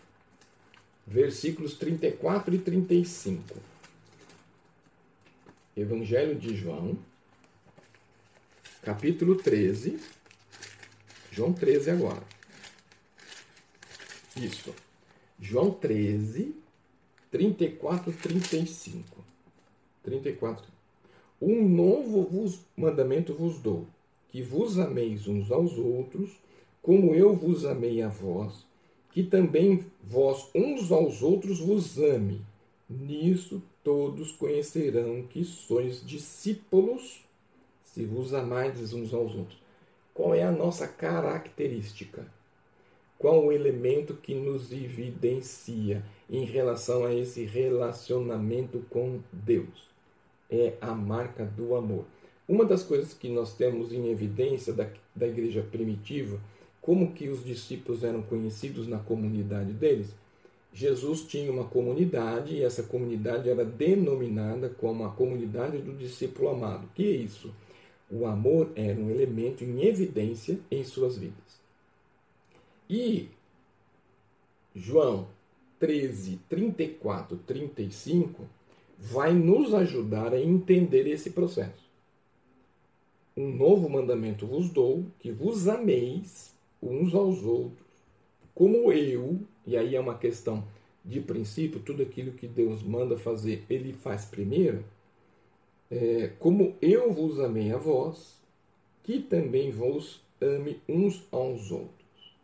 versículos 1.06 1.74
34 1.74 2.54
e 2.54 2.58
35. 2.58 3.56
Evangelho 5.76 6.34
de 6.34 6.56
João, 6.56 6.98
capítulo 8.82 9.36
13, 9.36 10.00
João 11.30 11.52
13 11.52 11.90
agora. 11.90 12.22
Isso. 14.34 14.74
João 15.38 15.70
13, 15.70 16.56
34, 17.30 18.10
35. 18.14 19.24
34. 20.02 20.66
Um 21.38 21.68
novo 21.68 22.24
vos, 22.24 22.60
mandamento 22.74 23.34
vos 23.34 23.58
dou, 23.58 23.86
que 24.36 24.42
vos 24.42 24.78
ameis 24.78 25.26
uns 25.26 25.50
aos 25.50 25.78
outros, 25.78 26.30
como 26.82 27.14
eu 27.14 27.34
vos 27.34 27.64
amei 27.64 28.02
a 28.02 28.08
vós, 28.08 28.66
que 29.10 29.22
também 29.22 29.86
vós 30.04 30.50
uns 30.54 30.92
aos 30.92 31.22
outros 31.22 31.58
vos 31.58 31.96
ame. 31.96 32.42
Nisso 32.86 33.62
todos 33.82 34.32
conhecerão 34.32 35.22
que 35.22 35.42
sois 35.42 36.06
discípulos, 36.06 37.24
se 37.82 38.04
vos 38.04 38.34
amardes 38.34 38.92
uns 38.92 39.14
aos 39.14 39.34
outros. 39.34 39.58
Qual 40.12 40.34
é 40.34 40.42
a 40.42 40.52
nossa 40.52 40.86
característica? 40.86 42.30
Qual 43.18 43.42
o 43.42 43.50
elemento 43.50 44.12
que 44.12 44.34
nos 44.34 44.70
evidencia 44.70 46.04
em 46.28 46.44
relação 46.44 47.06
a 47.06 47.14
esse 47.14 47.46
relacionamento 47.46 48.84
com 48.90 49.18
Deus? 49.32 49.88
É 50.50 50.74
a 50.82 50.94
marca 50.94 51.42
do 51.42 51.74
amor. 51.74 52.04
Uma 52.48 52.64
das 52.64 52.82
coisas 52.82 53.12
que 53.12 53.28
nós 53.28 53.54
temos 53.54 53.92
em 53.92 54.08
evidência 54.08 54.72
da, 54.72 54.88
da 55.14 55.26
igreja 55.26 55.62
primitiva, 55.62 56.40
como 56.80 57.12
que 57.12 57.28
os 57.28 57.44
discípulos 57.44 58.04
eram 58.04 58.22
conhecidos 58.22 58.86
na 58.86 58.98
comunidade 58.98 59.72
deles, 59.72 60.14
Jesus 60.72 61.22
tinha 61.22 61.50
uma 61.50 61.64
comunidade 61.64 62.54
e 62.54 62.62
essa 62.62 62.82
comunidade 62.82 63.48
era 63.48 63.64
denominada 63.64 64.68
como 64.68 65.04
a 65.04 65.10
comunidade 65.10 65.78
do 65.78 65.94
discípulo 65.94 66.50
amado. 66.50 66.86
Que 66.94 67.06
é 67.06 67.16
isso? 67.16 67.52
O 68.10 68.26
amor 68.26 68.70
era 68.76 69.00
um 69.00 69.10
elemento 69.10 69.64
em 69.64 69.84
evidência 69.84 70.60
em 70.70 70.84
suas 70.84 71.16
vidas. 71.16 71.60
E 72.88 73.28
João 74.74 75.28
13, 75.80 76.40
34, 76.48 77.38
35 77.38 78.44
vai 78.98 79.32
nos 79.32 79.74
ajudar 79.74 80.34
a 80.34 80.40
entender 80.40 81.06
esse 81.08 81.30
processo. 81.30 81.85
Um 83.36 83.52
novo 83.54 83.88
mandamento 83.88 84.46
vos 84.46 84.70
dou, 84.70 85.04
que 85.18 85.30
vos 85.30 85.68
ameis 85.68 86.54
uns 86.82 87.14
aos 87.14 87.42
outros, 87.44 87.86
como 88.54 88.90
eu, 88.90 89.38
e 89.66 89.76
aí 89.76 89.94
é 89.94 90.00
uma 90.00 90.16
questão 90.16 90.64
de 91.04 91.20
princípio, 91.20 91.80
tudo 91.80 92.02
aquilo 92.02 92.32
que 92.32 92.48
Deus 92.48 92.82
manda 92.82 93.18
fazer, 93.18 93.64
ele 93.68 93.92
faz 93.92 94.24
primeiro, 94.24 94.82
é, 95.90 96.32
como 96.38 96.74
eu 96.80 97.12
vos 97.12 97.38
amei 97.38 97.70
a 97.72 97.76
vós, 97.76 98.36
que 99.04 99.20
também 99.20 99.70
vos 99.70 100.20
ame 100.40 100.80
uns 100.88 101.22
aos 101.30 101.70
outros. 101.70 102.34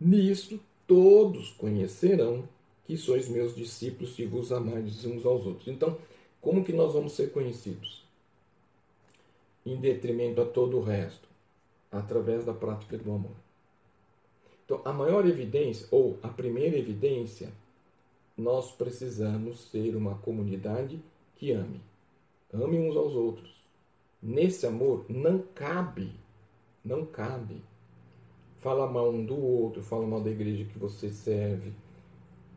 Nisto 0.00 0.60
todos 0.86 1.50
conhecerão 1.52 2.46
que 2.84 2.96
sois 2.96 3.28
meus 3.28 3.54
discípulos 3.54 4.14
se 4.14 4.26
vos 4.26 4.52
amardes 4.52 5.04
uns 5.04 5.24
aos 5.24 5.46
outros. 5.46 5.68
Então, 5.68 5.96
como 6.40 6.64
que 6.64 6.72
nós 6.72 6.92
vamos 6.92 7.12
ser 7.12 7.32
conhecidos? 7.32 8.03
Em 9.64 9.76
detrimento 9.76 10.40
a 10.42 10.44
todo 10.44 10.78
o 10.78 10.82
resto, 10.82 11.28
através 11.90 12.44
da 12.44 12.52
prática 12.52 12.98
do 12.98 13.12
amor. 13.12 13.36
Então, 14.64 14.80
a 14.84 14.92
maior 14.92 15.26
evidência, 15.26 15.86
ou 15.90 16.18
a 16.22 16.28
primeira 16.28 16.76
evidência, 16.76 17.52
nós 18.36 18.72
precisamos 18.72 19.70
ser 19.70 19.94
uma 19.96 20.16
comunidade 20.16 21.00
que 21.36 21.52
ame. 21.52 21.80
Ame 22.52 22.78
uns 22.78 22.96
aos 22.96 23.14
outros. 23.14 23.54
Nesse 24.22 24.66
amor 24.66 25.04
não 25.08 25.42
cabe, 25.54 26.12
não 26.84 27.04
cabe 27.04 27.62
fala 28.64 28.90
mal 28.90 29.10
um 29.10 29.22
do 29.22 29.38
outro, 29.38 29.82
fala 29.82 30.06
mal 30.06 30.22
da 30.22 30.30
igreja 30.30 30.64
que 30.64 30.78
você 30.78 31.10
serve. 31.10 31.70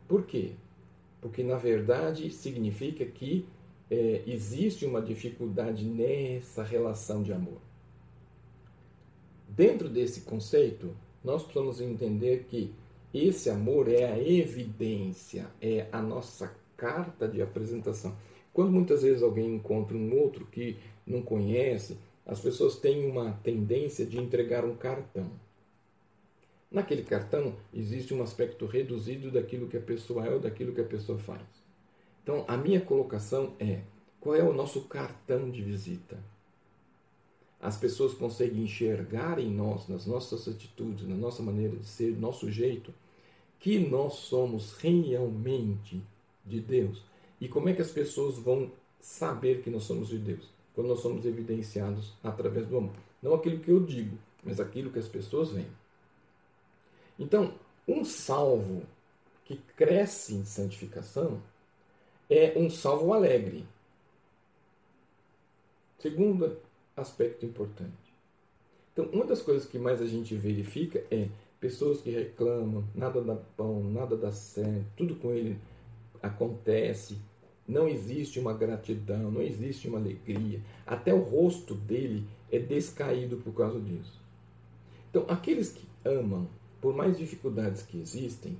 Por 0.08 0.24
quê? 0.24 0.52
Porque 1.20 1.42
na 1.42 1.58
verdade 1.58 2.30
significa 2.30 3.04
que 3.04 3.46
é, 3.90 4.22
existe 4.26 4.84
uma 4.84 5.00
dificuldade 5.00 5.84
nessa 5.84 6.62
relação 6.62 7.22
de 7.22 7.32
amor. 7.32 7.60
Dentro 9.48 9.88
desse 9.88 10.20
conceito, 10.22 10.94
nós 11.24 11.42
precisamos 11.42 11.80
entender 11.80 12.44
que 12.48 12.72
esse 13.12 13.48
amor 13.48 13.88
é 13.88 14.04
a 14.04 14.18
evidência, 14.18 15.46
é 15.60 15.86
a 15.90 16.02
nossa 16.02 16.54
carta 16.76 17.26
de 17.26 17.40
apresentação. 17.40 18.14
Quando 18.52 18.70
muitas 18.70 19.02
vezes 19.02 19.22
alguém 19.22 19.54
encontra 19.54 19.96
um 19.96 20.18
outro 20.18 20.46
que 20.46 20.76
não 21.06 21.22
conhece, 21.22 21.96
as 22.26 22.40
pessoas 22.40 22.76
têm 22.76 23.10
uma 23.10 23.32
tendência 23.42 24.04
de 24.04 24.18
entregar 24.18 24.64
um 24.64 24.76
cartão. 24.76 25.30
Naquele 26.70 27.02
cartão 27.02 27.56
existe 27.72 28.12
um 28.12 28.22
aspecto 28.22 28.66
reduzido 28.66 29.30
daquilo 29.30 29.68
que 29.68 29.78
a 29.78 29.80
pessoa 29.80 30.26
é 30.26 30.30
ou 30.30 30.38
daquilo 30.38 30.74
que 30.74 30.82
a 30.82 30.84
pessoa 30.84 31.18
faz. 31.18 31.57
Então, 32.28 32.44
a 32.46 32.58
minha 32.58 32.78
colocação 32.78 33.54
é: 33.58 33.80
qual 34.20 34.36
é 34.36 34.42
o 34.42 34.52
nosso 34.52 34.82
cartão 34.82 35.50
de 35.50 35.62
visita? 35.62 36.22
as 37.60 37.76
pessoas 37.76 38.14
conseguem 38.14 38.62
enxergar 38.62 39.38
em 39.38 39.50
nós, 39.50 39.88
nas 39.88 40.06
nossas 40.06 40.46
atitudes, 40.46 41.08
na 41.08 41.16
nossa 41.16 41.42
maneira 41.42 41.74
de 41.74 41.86
ser, 41.86 42.12
no 42.12 42.20
nosso 42.20 42.50
jeito, 42.50 42.94
que 43.58 43.80
nós 43.80 44.14
somos 44.14 44.74
realmente 44.74 46.00
de 46.44 46.60
Deus. 46.60 47.02
E 47.40 47.48
como 47.48 47.68
é 47.68 47.72
que 47.72 47.82
as 47.82 47.90
pessoas 47.90 48.38
vão 48.38 48.70
saber 49.00 49.62
que 49.62 49.70
nós 49.70 49.84
somos 49.84 50.08
de 50.08 50.18
Deus? 50.18 50.48
Quando 50.72 50.86
nós 50.86 51.00
somos 51.00 51.26
evidenciados 51.26 52.12
através 52.22 52.68
do 52.68 52.76
amor. 52.76 52.94
Não 53.20 53.34
aquilo 53.34 53.58
que 53.58 53.70
eu 53.72 53.80
digo, 53.84 54.16
mas 54.44 54.60
aquilo 54.60 54.92
que 54.92 54.98
as 55.00 55.08
pessoas 55.08 55.50
veem. 55.50 55.66
Então, 57.18 57.54
um 57.88 58.04
salvo 58.04 58.82
que 59.44 59.56
cresce 59.76 60.34
em 60.34 60.44
santificação 60.44 61.42
é 62.28 62.54
um 62.56 62.68
salvo 62.68 63.12
alegre. 63.12 63.64
Segundo 65.98 66.58
aspecto 66.96 67.44
importante. 67.46 67.92
Então, 68.92 69.06
uma 69.06 69.24
das 69.24 69.40
coisas 69.40 69.66
que 69.66 69.78
mais 69.78 70.02
a 70.02 70.06
gente 70.06 70.34
verifica 70.34 71.04
é 71.10 71.28
pessoas 71.60 72.00
que 72.00 72.10
reclamam, 72.10 72.84
nada 72.94 73.20
dá 73.20 73.36
bom, 73.56 73.82
nada 73.82 74.16
dá 74.16 74.30
certo, 74.30 74.86
tudo 74.96 75.14
com 75.16 75.32
ele 75.32 75.58
acontece, 76.22 77.18
não 77.66 77.88
existe 77.88 78.40
uma 78.40 78.52
gratidão, 78.52 79.30
não 79.30 79.42
existe 79.42 79.88
uma 79.88 79.98
alegria, 79.98 80.60
até 80.86 81.12
o 81.12 81.22
rosto 81.22 81.74
dele 81.74 82.24
é 82.50 82.58
descaído 82.58 83.36
por 83.38 83.52
causa 83.52 83.78
disso. 83.78 84.20
Então, 85.10 85.24
aqueles 85.28 85.70
que 85.70 85.86
amam, 86.04 86.48
por 86.80 86.94
mais 86.94 87.18
dificuldades 87.18 87.82
que 87.82 88.00
existem, 88.00 88.56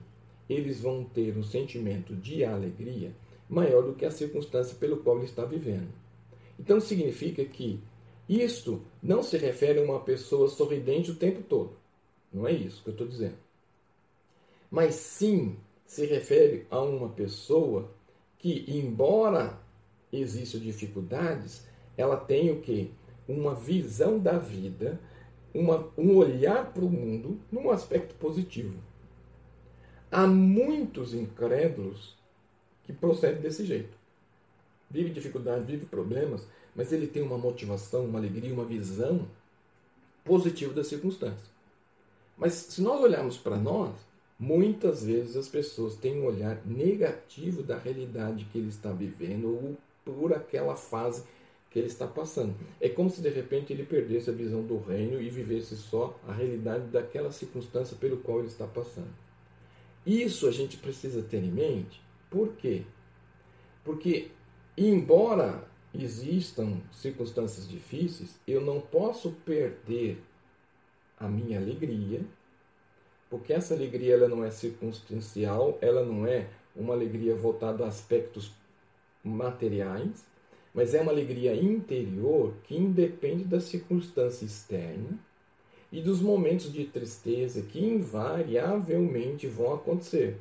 eles 0.49 0.81
vão 0.81 1.05
ter 1.05 1.37
um 1.37 1.43
sentimento 1.43 2.15
de 2.15 2.45
alegria 2.45 3.13
maior 3.49 3.83
do 3.83 3.95
que 3.95 4.05
a 4.05 4.11
circunstância 4.11 4.77
pelo 4.77 4.99
qual 4.99 5.17
ele 5.17 5.27
está 5.27 5.45
vivendo. 5.45 5.89
Então 6.59 6.81
significa 6.81 7.45
que 7.45 7.81
isto 8.29 8.83
não 9.03 9.23
se 9.23 9.39
refere 9.39 9.81
a 9.81 9.83
uma 9.83 10.01
pessoa 10.01 10.49
sorridente 10.49 11.11
o 11.11 11.17
tempo 11.17 11.43
todo. 11.43 11.73
Não 12.33 12.47
é 12.47 12.53
isso 12.53 12.83
que 12.83 12.91
eu 12.91 12.93
estou 12.93 13.07
dizendo. 13.07 13.37
Mas 14.71 14.95
sim 14.97 15.57
se 15.87 16.05
refere 16.05 16.67
a 16.71 16.83
uma 16.83 17.09
pessoa 17.09 17.91
que, 18.39 18.65
embora 18.69 19.59
existam 20.13 20.59
dificuldades, 20.59 21.67
ela 21.97 22.17
tem 22.17 22.51
o 22.51 22.61
quê? 22.61 22.91
Uma 23.27 23.55
visão 23.55 24.19
da 24.19 24.39
vida, 24.39 25.01
uma, 25.55 25.89
um 25.97 26.17
olhar 26.17 26.73
para 26.73 26.85
o 26.85 26.91
mundo 26.91 27.41
num 27.51 27.71
aspecto 27.71 28.15
positivo. 28.17 28.79
Há 30.11 30.27
muitos 30.27 31.15
incrédulos 31.15 32.17
que 32.89 32.93
procedem 32.95 33.43
desse 33.43 33.67
jeito. 33.67 33.95
Vive 34.91 35.11
dificuldade, 35.11 35.67
vive 35.67 35.85
problemas, 35.85 36.47
mas 36.75 36.91
ele 36.91 37.07
tem 37.07 37.23
uma 37.23 37.37
motivação, 37.37 38.07
uma 38.07 38.19
alegria, 38.19 38.55
uma 38.55 38.65
visão 38.65 39.29
positiva 40.25 40.73
da 40.73 40.83
circunstância. 40.83 41.53
Mas 42.35 42.55
se 42.55 42.81
nós 42.81 42.99
olharmos 42.99 43.37
para 43.37 43.59
nós, 43.59 43.95
muitas 44.39 45.05
vezes 45.05 45.37
as 45.37 45.49
pessoas 45.49 45.97
têm 45.97 46.19
um 46.19 46.25
olhar 46.25 46.63
negativo 46.65 47.63
da 47.63 47.77
realidade 47.77 48.47
que 48.47 48.57
ele 48.57 48.69
está 48.69 48.91
vivendo 48.91 49.49
ou 49.49 49.77
por 50.03 50.33
aquela 50.33 50.75
fase 50.75 51.25
que 51.71 51.79
ele 51.79 51.89
está 51.89 52.07
passando. 52.07 52.55
É 52.81 52.89
como 52.89 53.11
se 53.11 53.21
de 53.21 53.29
repente 53.29 53.71
ele 53.71 53.85
perdesse 53.85 54.31
a 54.31 54.33
visão 54.33 54.63
do 54.63 54.79
reino 54.79 55.21
e 55.21 55.29
vivesse 55.29 55.77
só 55.77 56.19
a 56.27 56.33
realidade 56.33 56.87
daquela 56.87 57.31
circunstância 57.33 57.95
pelo 57.99 58.17
qual 58.17 58.39
ele 58.39 58.49
está 58.49 58.67
passando. 58.67 59.13
Isso 60.07 60.49
a 60.49 60.51
gente 60.51 60.79
precisa 60.79 61.21
ter 61.21 61.45
em 61.45 61.51
mente. 61.51 62.08
Por 62.31 62.55
quê? 62.57 62.83
Porque, 63.85 64.31
embora 64.77 65.67
existam 65.95 66.81
circunstâncias 66.93 67.67
difíceis, 67.69 68.39
eu 68.47 68.61
não 68.61 68.81
posso 68.81 69.33
perder 69.45 70.23
a 71.19 71.27
minha 71.29 71.59
alegria, 71.59 72.21
porque 73.31 73.53
essa 73.53 73.75
alegria 73.75 74.15
ela 74.15 74.29
não 74.29 74.45
é 74.45 74.51
circunstancial, 74.51 75.79
ela 75.81 76.05
não 76.05 76.27
é 76.27 76.49
uma 76.77 76.95
alegria 76.95 77.35
voltada 77.35 77.85
a 77.85 77.89
aspectos 77.89 78.53
materiais, 79.25 80.27
mas 80.73 80.95
é 80.95 81.01
uma 81.01 81.11
alegria 81.11 81.55
interior 81.55 82.55
que 82.65 82.77
independe 82.77 83.45
da 83.45 83.61
circunstância 83.61 84.45
externa 84.45 85.19
e 85.91 86.01
dos 86.01 86.21
momentos 86.21 86.73
de 86.73 86.85
tristeza 86.85 87.63
que 87.63 87.81
invariavelmente 87.85 89.47
vão 89.47 89.75
acontecer. 89.75 90.39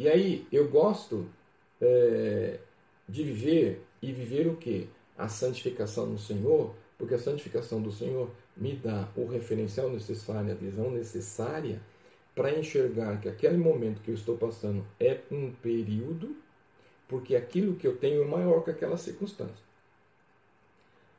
E 0.00 0.08
aí 0.08 0.46
eu 0.50 0.66
gosto 0.66 1.28
é, 1.78 2.58
de 3.06 3.22
viver 3.22 3.84
e 4.00 4.10
viver 4.10 4.46
o 4.46 4.56
que? 4.56 4.88
A 5.18 5.28
santificação 5.28 6.06
no 6.06 6.18
Senhor, 6.18 6.74
porque 6.96 7.16
a 7.16 7.18
santificação 7.18 7.82
do 7.82 7.92
Senhor 7.92 8.30
me 8.56 8.74
dá 8.74 9.06
o 9.14 9.26
referencial 9.26 9.90
necessário, 9.90 10.52
a 10.52 10.54
visão 10.54 10.90
necessária 10.90 11.82
para 12.34 12.50
enxergar 12.58 13.20
que 13.20 13.28
aquele 13.28 13.58
momento 13.58 14.00
que 14.00 14.10
eu 14.10 14.14
estou 14.14 14.38
passando 14.38 14.82
é 14.98 15.20
um 15.30 15.52
período, 15.52 16.34
porque 17.06 17.36
aquilo 17.36 17.76
que 17.76 17.86
eu 17.86 17.98
tenho 17.98 18.22
é 18.22 18.26
maior 18.26 18.64
que 18.64 18.70
aquela 18.70 18.96
circunstância. 18.96 19.66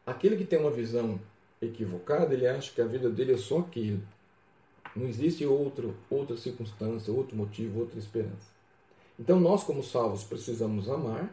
Aquele 0.08 0.36
que 0.36 0.46
tem 0.46 0.58
uma 0.58 0.72
visão 0.72 1.20
equivocada, 1.62 2.34
ele 2.34 2.48
acha 2.48 2.74
que 2.74 2.82
a 2.82 2.88
vida 2.88 3.12
dele 3.12 3.34
é 3.34 3.38
só 3.38 3.60
aquilo. 3.60 4.02
Não 4.96 5.06
existe 5.08 5.46
outro, 5.46 5.96
outra 6.10 6.36
circunstância, 6.36 7.14
outro 7.14 7.38
motivo, 7.38 7.82
outra 7.82 8.00
esperança. 8.00 8.60
Então 9.22 9.40
nós, 9.40 9.64
como 9.64 9.84
salvos, 9.84 10.24
precisamos 10.24 10.90
amar, 10.90 11.32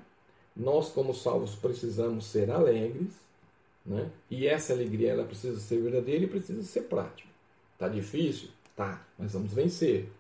nós, 0.55 0.91
como 0.91 1.15
salvos, 1.15 1.55
precisamos 1.55 2.27
ser 2.27 2.51
alegres, 2.51 3.15
né? 3.85 4.11
E 4.31 4.47
essa 4.47 4.75
alegria 4.75 5.13
ela 5.13 5.25
precisa 5.25 5.59
ser 5.59 5.81
verdadeira 5.81 6.25
e 6.25 6.29
precisa 6.29 6.63
ser 6.65 6.83
prática. 6.83 7.31
Tá 7.79 7.89
difícil? 7.89 8.51
Tá, 8.77 9.03
mas 9.19 9.33
vamos 9.33 9.55
vencer. 9.55 10.13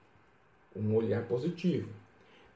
Um 0.74 0.94
olhar 0.96 1.28
positivo. 1.28 1.90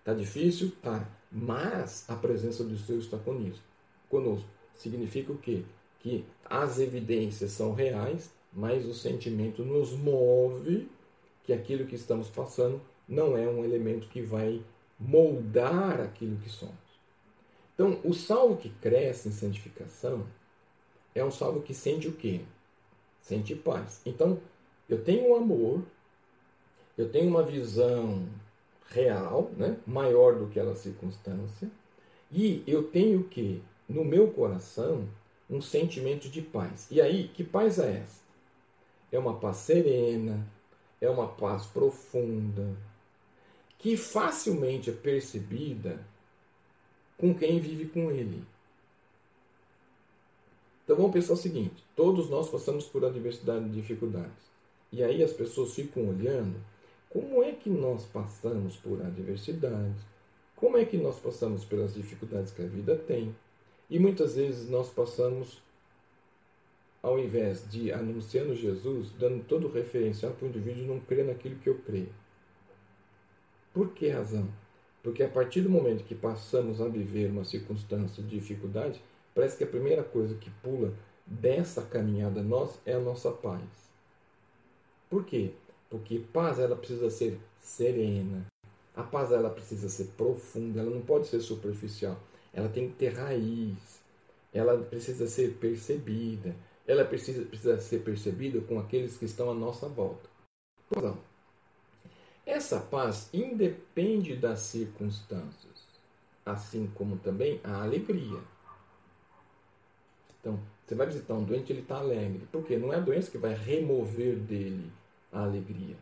Tá 0.02 0.14
difícil? 0.14 0.72
Tá. 0.80 1.06
Mas 1.30 2.08
a 2.08 2.16
presença 2.16 2.64
do 2.64 2.78
Senhor 2.78 3.00
está 3.00 3.18
conosco. 3.18 3.62
conosco. 4.08 4.48
Significa 4.74 5.30
o 5.30 5.36
quê? 5.36 5.62
Que 6.00 6.24
as 6.46 6.78
evidências 6.78 7.50
são 7.50 7.74
reais, 7.74 8.30
mas 8.50 8.86
o 8.86 8.94
sentimento 8.94 9.62
nos 9.62 9.92
move 9.92 10.88
que 11.44 11.52
aquilo 11.52 11.86
que 11.86 11.96
estamos 11.96 12.30
passando 12.30 12.80
não 13.06 13.36
é 13.36 13.46
um 13.46 13.62
elemento 13.62 14.08
que 14.08 14.22
vai 14.22 14.62
moldar 15.06 16.00
aquilo 16.00 16.36
que 16.36 16.48
somos. 16.48 16.74
Então, 17.74 18.00
o 18.04 18.12
salvo 18.12 18.56
que 18.56 18.68
cresce 18.68 19.28
em 19.28 19.32
santificação 19.32 20.26
é 21.14 21.24
um 21.24 21.30
salvo 21.30 21.62
que 21.62 21.74
sente 21.74 22.08
o 22.08 22.12
quê? 22.12 22.40
Sente 23.20 23.54
paz. 23.54 24.00
Então, 24.06 24.40
eu 24.88 25.02
tenho 25.02 25.30
um 25.30 25.36
amor, 25.36 25.82
eu 26.96 27.10
tenho 27.10 27.28
uma 27.28 27.42
visão 27.42 28.28
real, 28.90 29.50
né? 29.56 29.76
maior 29.86 30.34
do 30.36 30.46
que 30.46 30.60
aquela 30.60 30.76
circunstância, 30.76 31.70
e 32.30 32.62
eu 32.66 32.84
tenho 32.84 33.20
o 33.20 33.24
quê? 33.28 33.60
No 33.88 34.04
meu 34.04 34.30
coração, 34.30 35.08
um 35.48 35.60
sentimento 35.60 36.28
de 36.28 36.40
paz. 36.40 36.86
E 36.90 37.00
aí, 37.00 37.28
que 37.28 37.44
paz 37.44 37.78
é 37.78 37.98
essa? 37.98 38.22
É 39.10 39.18
uma 39.18 39.34
paz 39.38 39.58
serena, 39.58 40.46
é 41.00 41.10
uma 41.10 41.28
paz 41.28 41.66
profunda, 41.66 42.76
que 43.82 43.96
facilmente 43.96 44.90
é 44.90 44.92
percebida 44.92 45.98
com 47.18 47.34
quem 47.34 47.58
vive 47.58 47.86
com 47.86 48.12
ele. 48.12 48.44
Então 50.84 50.96
vamos 50.96 51.12
pensar 51.12 51.32
o 51.32 51.36
seguinte: 51.36 51.84
todos 51.96 52.30
nós 52.30 52.48
passamos 52.48 52.86
por 52.86 53.04
adversidade 53.04 53.66
e 53.66 53.70
dificuldades. 53.70 54.52
E 54.92 55.02
aí 55.02 55.20
as 55.22 55.32
pessoas 55.32 55.74
ficam 55.74 56.08
olhando 56.08 56.54
como 57.10 57.42
é 57.42 57.50
que 57.50 57.68
nós 57.68 58.04
passamos 58.04 58.76
por 58.76 59.02
adversidades, 59.02 60.00
como 60.54 60.78
é 60.78 60.84
que 60.84 60.96
nós 60.96 61.18
passamos 61.18 61.64
pelas 61.64 61.92
dificuldades 61.92 62.52
que 62.52 62.62
a 62.62 62.66
vida 62.66 62.96
tem. 62.96 63.34
E 63.90 63.98
muitas 63.98 64.36
vezes 64.36 64.70
nós 64.70 64.90
passamos, 64.90 65.60
ao 67.02 67.18
invés 67.18 67.68
de 67.68 67.90
anunciando 67.92 68.54
Jesus, 68.54 69.10
dando 69.18 69.44
todo 69.44 69.66
referencial 69.66 70.32
para 70.32 70.46
o 70.46 70.48
indivíduo 70.48 70.86
não 70.86 71.00
crer 71.00 71.26
naquilo 71.26 71.56
que 71.56 71.68
eu 71.68 71.78
creio. 71.80 72.21
Por 73.72 73.90
que 73.90 74.08
razão? 74.08 74.48
Porque 75.02 75.22
a 75.22 75.28
partir 75.28 75.62
do 75.62 75.70
momento 75.70 76.04
que 76.04 76.14
passamos 76.14 76.80
a 76.80 76.88
viver 76.88 77.30
uma 77.30 77.44
circunstância 77.44 78.22
de 78.22 78.38
dificuldade, 78.38 79.00
Parece 79.34 79.56
que 79.56 79.64
a 79.64 79.68
primeira 79.68 80.02
coisa 80.02 80.34
que 80.34 80.50
pula 80.62 80.92
dessa 81.26 81.82
caminhada 81.82 82.42
nossa 82.42 82.78
é 82.84 82.94
a 82.94 83.00
nossa 83.00 83.30
paz. 83.30 83.62
Por 85.08 85.24
quê? 85.24 85.52
Porque 85.88 86.18
paz 86.18 86.58
ela 86.58 86.76
precisa 86.76 87.10
ser 87.10 87.38
serena. 87.60 88.46
A 88.94 89.02
paz 89.02 89.32
ela 89.32 89.48
precisa 89.48 89.88
ser 89.88 90.08
profunda, 90.16 90.80
ela 90.80 90.90
não 90.90 91.00
pode 91.00 91.26
ser 91.26 91.40
superficial. 91.40 92.18
Ela 92.52 92.68
tem 92.68 92.88
que 92.88 92.96
ter 92.96 93.14
raiz. 93.14 94.02
Ela 94.52 94.76
precisa 94.82 95.26
ser 95.26 95.54
percebida. 95.54 96.54
Ela 96.86 97.04
precisa, 97.04 97.46
precisa 97.46 97.80
ser 97.80 98.00
percebida 98.00 98.60
com 98.60 98.78
aqueles 98.78 99.16
que 99.16 99.24
estão 99.24 99.50
à 99.50 99.54
nossa 99.54 99.88
volta. 99.88 100.28
Então, 100.90 101.16
essa 102.44 102.80
paz 102.80 103.28
independe 103.32 104.36
das 104.36 104.60
circunstâncias, 104.60 105.86
assim 106.44 106.90
como 106.94 107.16
também 107.16 107.60
a 107.62 107.82
alegria. 107.82 108.40
Então, 110.40 110.58
você 110.84 110.94
vai 110.94 111.06
visitar 111.06 111.34
um 111.34 111.44
doente, 111.44 111.72
ele 111.72 111.82
está 111.82 111.98
alegre. 111.98 112.46
Por 112.50 112.64
quê? 112.64 112.76
Não 112.76 112.92
é 112.92 112.96
a 112.96 113.00
doença 113.00 113.30
que 113.30 113.38
vai 113.38 113.54
remover 113.54 114.36
dele 114.36 114.90
a 115.30 115.44
alegria. 115.44 115.96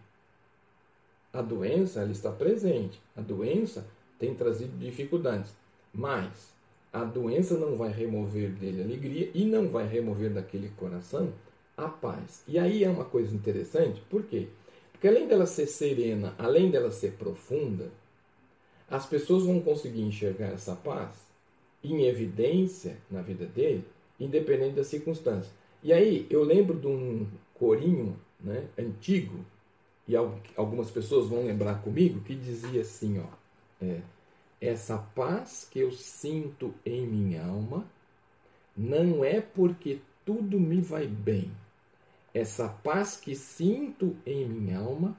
A 1.32 1.42
doença, 1.42 2.00
ela 2.00 2.10
está 2.10 2.32
presente. 2.32 3.00
A 3.14 3.20
doença 3.20 3.86
tem 4.18 4.34
trazido 4.34 4.76
dificuldades. 4.78 5.54
Mas 5.92 6.52
a 6.92 7.04
doença 7.04 7.56
não 7.56 7.76
vai 7.76 7.90
remover 7.90 8.50
dele 8.50 8.82
a 8.82 8.84
alegria 8.84 9.30
e 9.34 9.44
não 9.44 9.68
vai 9.68 9.86
remover 9.86 10.32
daquele 10.32 10.70
coração 10.70 11.32
a 11.76 11.88
paz. 11.88 12.42
E 12.48 12.58
aí 12.58 12.82
é 12.82 12.90
uma 12.90 13.04
coisa 13.04 13.34
interessante, 13.34 14.00
por 14.10 14.24
quê? 14.24 14.48
Porque 14.48 14.69
além 15.08 15.26
dela 15.26 15.46
ser 15.46 15.66
serena, 15.66 16.34
além 16.38 16.70
dela 16.70 16.90
ser 16.90 17.12
profunda, 17.12 17.90
as 18.88 19.06
pessoas 19.06 19.44
vão 19.44 19.60
conseguir 19.60 20.02
enxergar 20.02 20.48
essa 20.48 20.74
paz 20.74 21.14
em 21.82 22.02
evidência 22.04 22.98
na 23.10 23.22
vida 23.22 23.46
dele, 23.46 23.84
independente 24.18 24.74
da 24.74 24.84
circunstância. 24.84 25.50
E 25.82 25.92
aí 25.92 26.26
eu 26.28 26.44
lembro 26.44 26.78
de 26.78 26.86
um 26.86 27.26
corinho 27.54 28.16
né, 28.38 28.66
antigo, 28.78 29.44
e 30.06 30.14
algumas 30.56 30.90
pessoas 30.90 31.28
vão 31.28 31.46
lembrar 31.46 31.82
comigo, 31.82 32.20
que 32.20 32.34
dizia 32.34 32.80
assim, 32.80 33.20
ó, 33.20 33.26
é, 33.80 34.00
essa 34.60 34.98
paz 34.98 35.66
que 35.70 35.78
eu 35.78 35.92
sinto 35.92 36.74
em 36.84 37.06
minha 37.06 37.46
alma 37.46 37.86
não 38.76 39.24
é 39.24 39.40
porque 39.40 40.00
tudo 40.24 40.58
me 40.58 40.80
vai 40.80 41.06
bem. 41.06 41.50
Essa 42.32 42.68
paz 42.68 43.16
que 43.16 43.34
sinto 43.34 44.16
em 44.24 44.46
minha 44.46 44.78
alma 44.78 45.16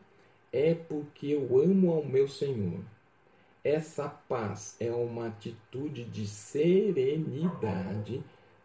é 0.52 0.74
porque 0.74 1.28
eu 1.28 1.62
amo 1.62 1.92
ao 1.92 2.06
meu 2.06 2.28
Senhor. 2.28 2.80
Essa 3.64 4.08
paz 4.08 4.76
é 4.80 4.92
uma 4.92 5.28
atitude 5.28 6.04
de 6.06 6.26
serenidade, 6.26 8.24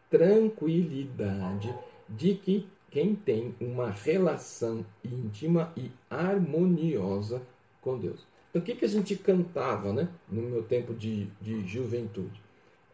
tranquilidade, 0.09 1.75
de 2.09 2.35
que 2.35 2.69
quem 2.91 3.15
tem 3.15 3.55
uma 3.61 3.91
relação 3.91 4.87
íntima 5.05 5.73
e 5.77 5.91
harmoniosa 6.09 7.43
com 7.81 7.99
Deus. 7.99 8.25
Então, 8.49 8.63
o 8.63 8.65
que, 8.65 8.77
que 8.77 8.85
a 8.85 8.89
gente 8.89 9.17
cantava 9.17 9.93
né, 9.93 10.09
no 10.31 10.43
meu 10.43 10.63
tempo 10.63 10.95
de, 10.95 11.27
de 11.43 11.67
juventude? 11.67 12.41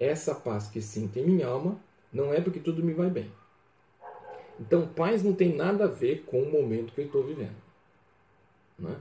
Essa 0.01 0.35
paz 0.35 0.67
que 0.67 0.81
sinto 0.81 1.19
em 1.19 1.27
minha 1.27 1.47
alma 1.47 1.79
não 2.13 2.33
é 2.33 2.41
porque 2.41 2.59
tudo 2.59 2.83
me 2.83 2.93
vai 2.93 3.11
bem. 3.11 3.31
Então, 4.61 4.87
paz 4.87 5.23
não 5.23 5.35
tem 5.35 5.55
nada 5.55 5.85
a 5.85 5.89
ver 5.89 6.23
com 6.25 6.43
o 6.43 6.51
momento 6.51 6.93
que 6.93 7.01
eu 7.01 7.07
estou 7.07 7.25
vivendo. 7.25 7.57
Né? 8.79 8.97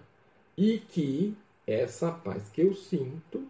E 0.57 0.79
que 0.79 1.35
essa 1.65 2.11
paz 2.11 2.49
que 2.49 2.61
eu 2.61 2.73
sinto, 2.73 3.47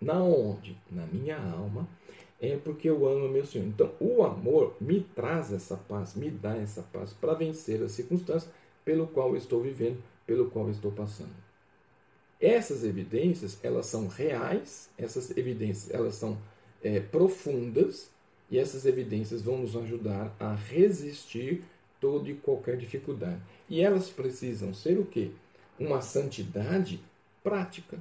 na 0.00 0.22
onde? 0.22 0.76
Na 0.90 1.06
minha 1.06 1.38
alma, 1.38 1.88
é 2.40 2.56
porque 2.56 2.90
eu 2.90 3.06
amo 3.06 3.28
meu 3.28 3.46
Senhor. 3.46 3.66
Então, 3.66 3.92
o 4.00 4.24
amor 4.24 4.74
me 4.80 5.00
traz 5.00 5.52
essa 5.52 5.76
paz, 5.76 6.14
me 6.14 6.30
dá 6.30 6.56
essa 6.56 6.82
paz 6.82 7.12
para 7.12 7.34
vencer 7.34 7.82
as 7.82 7.92
circunstâncias 7.92 8.50
pelo 8.84 9.06
qual 9.06 9.30
eu 9.30 9.36
estou 9.36 9.62
vivendo, 9.62 10.02
pelo 10.26 10.50
qual 10.50 10.66
eu 10.66 10.72
estou 10.72 10.90
passando. 10.90 11.30
Essas 12.40 12.82
evidências, 12.82 13.56
elas 13.62 13.86
são 13.86 14.08
reais, 14.08 14.90
essas 14.98 15.36
evidências, 15.36 15.94
elas 15.94 16.16
são 16.16 16.36
é, 16.82 16.98
profundas 16.98 18.10
e 18.52 18.58
essas 18.58 18.84
evidências 18.84 19.40
vão 19.40 19.56
nos 19.56 19.74
ajudar 19.74 20.36
a 20.38 20.54
resistir 20.54 21.64
toda 21.98 22.28
e 22.28 22.34
qualquer 22.34 22.76
dificuldade. 22.76 23.40
E 23.66 23.80
elas 23.80 24.10
precisam 24.10 24.74
ser 24.74 24.98
o 24.98 25.06
quê? 25.06 25.30
Uma 25.80 26.02
santidade 26.02 27.00
prática. 27.42 27.98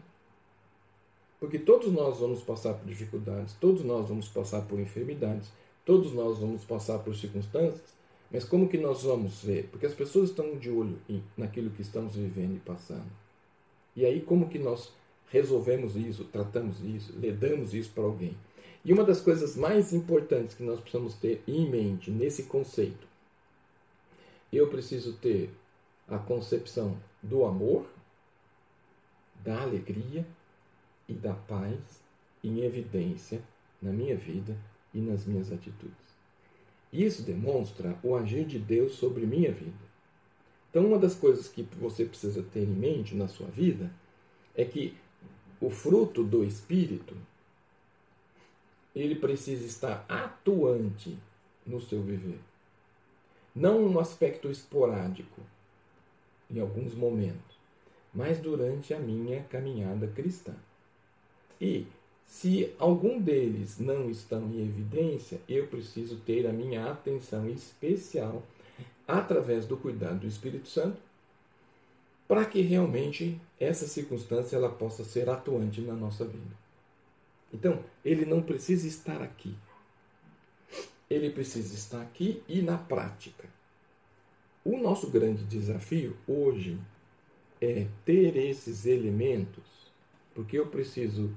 Porque 1.39 1.57
todos 1.57 1.89
nós 1.93 2.19
vamos 2.19 2.41
passar 2.41 2.73
por 2.73 2.85
dificuldades, 2.85 3.55
todos 3.61 3.85
nós 3.85 4.09
vamos 4.09 4.27
passar 4.27 4.61
por 4.63 4.77
enfermidades, 4.77 5.49
todos 5.85 6.11
nós 6.11 6.39
vamos 6.39 6.65
passar 6.65 6.99
por 6.99 7.15
circunstâncias, 7.15 7.95
mas 8.29 8.43
como 8.43 8.67
que 8.67 8.77
nós 8.77 9.03
vamos 9.03 9.41
ver? 9.41 9.69
Porque 9.71 9.85
as 9.85 9.93
pessoas 9.93 10.31
estão 10.31 10.57
de 10.57 10.69
olho 10.69 10.99
naquilo 11.37 11.69
que 11.69 11.81
estamos 11.81 12.17
vivendo 12.17 12.57
e 12.57 12.59
passando. 12.59 13.09
E 13.95 14.05
aí 14.05 14.19
como 14.19 14.49
que 14.49 14.59
nós 14.59 14.91
resolvemos 15.29 15.95
isso, 15.95 16.25
tratamos 16.25 16.83
isso, 16.83 17.13
lidamos 17.17 17.73
isso 17.73 17.91
para 17.91 18.03
alguém? 18.03 18.35
E 18.83 18.91
uma 18.91 19.03
das 19.03 19.21
coisas 19.21 19.55
mais 19.55 19.93
importantes 19.93 20.55
que 20.55 20.63
nós 20.63 20.79
precisamos 20.79 21.13
ter 21.15 21.43
em 21.47 21.69
mente 21.69 22.09
nesse 22.09 22.43
conceito, 22.43 23.07
eu 24.51 24.67
preciso 24.67 25.13
ter 25.13 25.49
a 26.07 26.17
concepção 26.17 26.97
do 27.21 27.45
amor, 27.45 27.85
da 29.43 29.61
alegria 29.61 30.25
e 31.07 31.13
da 31.13 31.33
paz 31.33 31.79
em 32.43 32.61
evidência 32.61 33.41
na 33.81 33.91
minha 33.91 34.15
vida 34.15 34.57
e 34.93 34.99
nas 34.99 35.25
minhas 35.25 35.51
atitudes. 35.51 36.11
Isso 36.91 37.23
demonstra 37.23 37.97
o 38.03 38.15
agir 38.15 38.45
de 38.45 38.59
Deus 38.59 38.95
sobre 38.95 39.25
minha 39.25 39.51
vida. 39.51 39.91
Então, 40.69 40.85
uma 40.85 40.97
das 40.97 41.15
coisas 41.15 41.47
que 41.47 41.63
você 41.79 42.05
precisa 42.05 42.43
ter 42.43 42.63
em 42.63 42.67
mente 42.67 43.15
na 43.15 43.27
sua 43.27 43.47
vida 43.47 43.91
é 44.55 44.65
que 44.65 44.95
o 45.59 45.69
fruto 45.69 46.23
do 46.23 46.43
Espírito 46.43 47.15
ele 48.95 49.15
precisa 49.15 49.65
estar 49.65 50.05
atuante 50.07 51.17
no 51.65 51.79
seu 51.79 52.01
viver. 52.01 52.39
Não 53.55 53.83
um 53.85 53.99
aspecto 53.99 54.49
esporádico, 54.49 55.41
em 56.49 56.59
alguns 56.59 56.93
momentos, 56.93 57.57
mas 58.13 58.39
durante 58.39 58.93
a 58.93 58.99
minha 58.99 59.43
caminhada 59.43 60.07
cristã. 60.07 60.53
E 61.59 61.85
se 62.25 62.73
algum 62.79 63.19
deles 63.19 63.77
não 63.77 64.09
estão 64.09 64.43
em 64.49 64.61
evidência, 64.61 65.41
eu 65.47 65.67
preciso 65.67 66.17
ter 66.17 66.47
a 66.47 66.53
minha 66.53 66.89
atenção 66.91 67.47
especial 67.49 68.43
através 69.07 69.65
do 69.65 69.77
cuidado 69.77 70.19
do 70.19 70.27
Espírito 70.27 70.67
Santo, 70.67 71.01
para 72.27 72.45
que 72.45 72.61
realmente 72.61 73.39
essa 73.59 73.85
circunstância 73.85 74.55
ela 74.55 74.69
possa 74.69 75.03
ser 75.03 75.29
atuante 75.29 75.81
na 75.81 75.93
nossa 75.93 76.23
vida. 76.23 76.60
Então, 77.53 77.83
ele 78.03 78.25
não 78.25 78.41
precisa 78.41 78.87
estar 78.87 79.21
aqui. 79.21 79.55
Ele 81.09 81.29
precisa 81.29 81.73
estar 81.73 82.01
aqui 82.01 82.41
e 82.47 82.61
na 82.61 82.77
prática. 82.77 83.49
O 84.63 84.77
nosso 84.77 85.09
grande 85.09 85.43
desafio 85.43 86.15
hoje 86.27 86.79
é 87.59 87.87
ter 88.05 88.37
esses 88.37 88.85
elementos, 88.85 89.91
porque 90.33 90.57
eu 90.57 90.67
preciso 90.67 91.35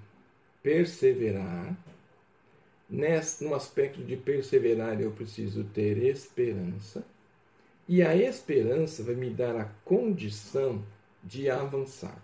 perseverar. 0.62 1.76
Nesse, 2.88 3.42
no 3.42 3.54
aspecto 3.54 4.02
de 4.02 4.16
perseverar, 4.16 5.00
eu 5.00 5.10
preciso 5.10 5.64
ter 5.64 5.98
esperança. 5.98 7.04
E 7.88 8.02
a 8.02 8.14
esperança 8.14 9.02
vai 9.02 9.14
me 9.14 9.30
dar 9.30 9.56
a 9.56 9.64
condição 9.84 10.84
de 11.22 11.50
avançar. 11.50 12.22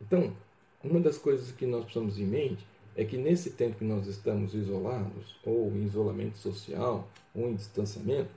Então, 0.00 0.36
uma 0.84 1.00
das 1.00 1.18
coisas 1.18 1.50
que 1.50 1.66
nós 1.66 1.84
precisamos 1.84 2.18
em 2.18 2.26
mente 2.26 2.64
é 2.96 3.04
que 3.04 3.18
nesse 3.18 3.50
tempo 3.50 3.76
que 3.76 3.84
nós 3.84 4.06
estamos 4.06 4.54
isolados, 4.54 5.36
ou 5.44 5.70
em 5.72 5.84
isolamento 5.84 6.38
social, 6.38 7.06
ou 7.34 7.50
em 7.50 7.54
distanciamento, 7.54 8.30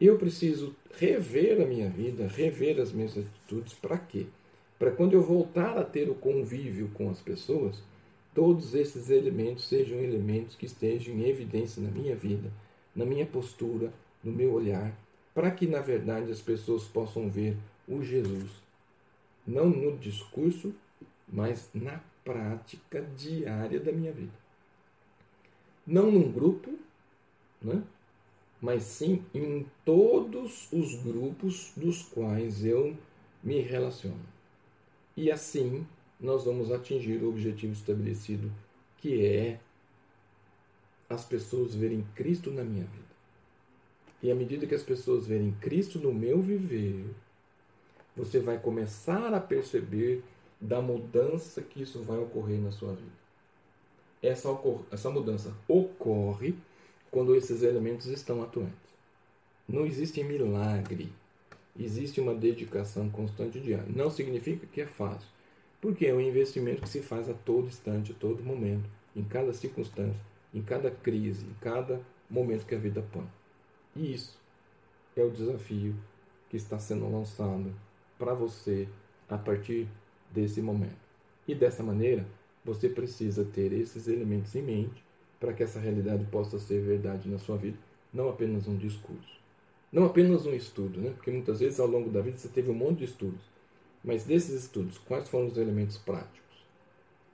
eu 0.00 0.18
preciso 0.18 0.74
rever 0.98 1.62
a 1.62 1.64
minha 1.64 1.88
vida, 1.88 2.26
rever 2.26 2.80
as 2.80 2.92
minhas 2.92 3.16
atitudes. 3.16 3.72
Para 3.74 3.96
quê? 3.96 4.26
Para 4.78 4.90
quando 4.90 5.14
eu 5.14 5.22
voltar 5.22 5.78
a 5.78 5.84
ter 5.84 6.10
o 6.10 6.14
convívio 6.14 6.90
com 6.94 7.08
as 7.08 7.20
pessoas, 7.20 7.80
todos 8.34 8.74
esses 8.74 9.08
elementos 9.08 9.66
sejam 9.66 9.98
elementos 9.98 10.56
que 10.56 10.66
estejam 10.66 11.14
em 11.14 11.28
evidência 11.28 11.80
na 11.80 11.90
minha 11.90 12.14
vida, 12.14 12.50
na 12.94 13.06
minha 13.06 13.24
postura, 13.24 13.90
no 14.22 14.32
meu 14.32 14.52
olhar, 14.52 14.92
para 15.32 15.50
que 15.50 15.66
na 15.66 15.80
verdade 15.80 16.30
as 16.30 16.42
pessoas 16.42 16.84
possam 16.84 17.30
ver 17.30 17.56
o 17.88 18.02
Jesus, 18.02 18.50
não 19.46 19.70
no 19.70 19.96
discurso, 19.96 20.74
mas 21.28 21.70
na 21.72 22.00
prática 22.26 23.00
diária 23.16 23.78
da 23.78 23.92
minha 23.92 24.10
vida. 24.10 24.32
Não 25.86 26.10
num 26.10 26.32
grupo, 26.32 26.76
né? 27.62 27.84
mas 28.60 28.82
sim 28.82 29.22
em 29.32 29.64
todos 29.84 30.68
os 30.72 30.96
grupos 30.96 31.72
dos 31.76 32.02
quais 32.02 32.64
eu 32.64 32.96
me 33.44 33.60
relaciono. 33.60 34.26
E 35.16 35.30
assim 35.30 35.86
nós 36.18 36.44
vamos 36.44 36.72
atingir 36.72 37.22
o 37.22 37.28
objetivo 37.28 37.72
estabelecido, 37.72 38.50
que 38.98 39.24
é 39.24 39.60
as 41.08 41.24
pessoas 41.24 41.76
verem 41.76 42.04
Cristo 42.16 42.50
na 42.50 42.64
minha 42.64 42.84
vida. 42.84 43.06
E 44.20 44.32
à 44.32 44.34
medida 44.34 44.66
que 44.66 44.74
as 44.74 44.82
pessoas 44.82 45.28
verem 45.28 45.52
Cristo 45.60 46.00
no 46.00 46.12
meu 46.12 46.42
viver, 46.42 47.04
você 48.16 48.40
vai 48.40 48.58
começar 48.58 49.32
a 49.32 49.40
perceber 49.40 50.24
da 50.66 50.82
mudança 50.82 51.62
que 51.62 51.82
isso 51.82 52.02
vai 52.02 52.18
ocorrer 52.18 52.60
na 52.60 52.72
sua 52.72 52.92
vida. 52.92 53.26
Essa, 54.20 54.48
essa 54.90 55.10
mudança 55.10 55.54
ocorre 55.68 56.56
quando 57.10 57.36
esses 57.36 57.62
elementos 57.62 58.06
estão 58.06 58.42
atuantes. 58.42 58.74
Não 59.68 59.86
existe 59.86 60.22
milagre, 60.24 61.12
existe 61.78 62.20
uma 62.20 62.34
dedicação 62.34 63.08
constante 63.08 63.60
diária. 63.60 63.86
Não 63.94 64.10
significa 64.10 64.66
que 64.66 64.80
é 64.80 64.86
fácil, 64.86 65.28
porque 65.80 66.06
é 66.06 66.14
um 66.14 66.20
investimento 66.20 66.82
que 66.82 66.88
se 66.88 67.00
faz 67.00 67.28
a 67.28 67.34
todo 67.34 67.68
instante, 67.68 68.10
a 68.10 68.14
todo 68.16 68.42
momento, 68.42 68.88
em 69.14 69.22
cada 69.22 69.52
circunstância, 69.52 70.20
em 70.52 70.62
cada 70.62 70.90
crise, 70.90 71.46
em 71.46 71.54
cada 71.60 72.00
momento 72.28 72.66
que 72.66 72.74
a 72.74 72.78
vida 72.78 73.04
põe. 73.12 73.28
E 73.94 74.14
isso 74.14 74.36
é 75.16 75.22
o 75.22 75.30
desafio 75.30 75.94
que 76.50 76.56
está 76.56 76.78
sendo 76.78 77.10
lançado 77.10 77.72
para 78.18 78.34
você 78.34 78.88
a 79.28 79.38
partir 79.38 79.88
desse 80.32 80.60
momento. 80.60 81.06
E 81.46 81.54
dessa 81.54 81.82
maneira, 81.82 82.26
você 82.64 82.88
precisa 82.88 83.44
ter 83.44 83.72
esses 83.72 84.08
elementos 84.08 84.54
em 84.54 84.62
mente 84.62 85.04
para 85.38 85.52
que 85.52 85.62
essa 85.62 85.78
realidade 85.78 86.24
possa 86.24 86.58
ser 86.58 86.80
verdade 86.80 87.28
na 87.28 87.38
sua 87.38 87.56
vida, 87.56 87.78
não 88.12 88.28
apenas 88.28 88.66
um 88.66 88.76
discurso. 88.76 89.36
Não 89.92 90.04
apenas 90.04 90.44
um 90.44 90.52
estudo, 90.52 91.00
né? 91.00 91.10
porque 91.10 91.30
muitas 91.30 91.60
vezes 91.60 91.78
ao 91.78 91.86
longo 91.86 92.10
da 92.10 92.20
vida 92.20 92.36
você 92.36 92.48
teve 92.48 92.70
um 92.70 92.74
monte 92.74 92.98
de 92.98 93.04
estudos. 93.04 93.40
Mas 94.02 94.24
desses 94.24 94.64
estudos, 94.64 94.98
quais 94.98 95.28
foram 95.28 95.46
os 95.46 95.56
elementos 95.56 95.96
práticos 95.96 96.42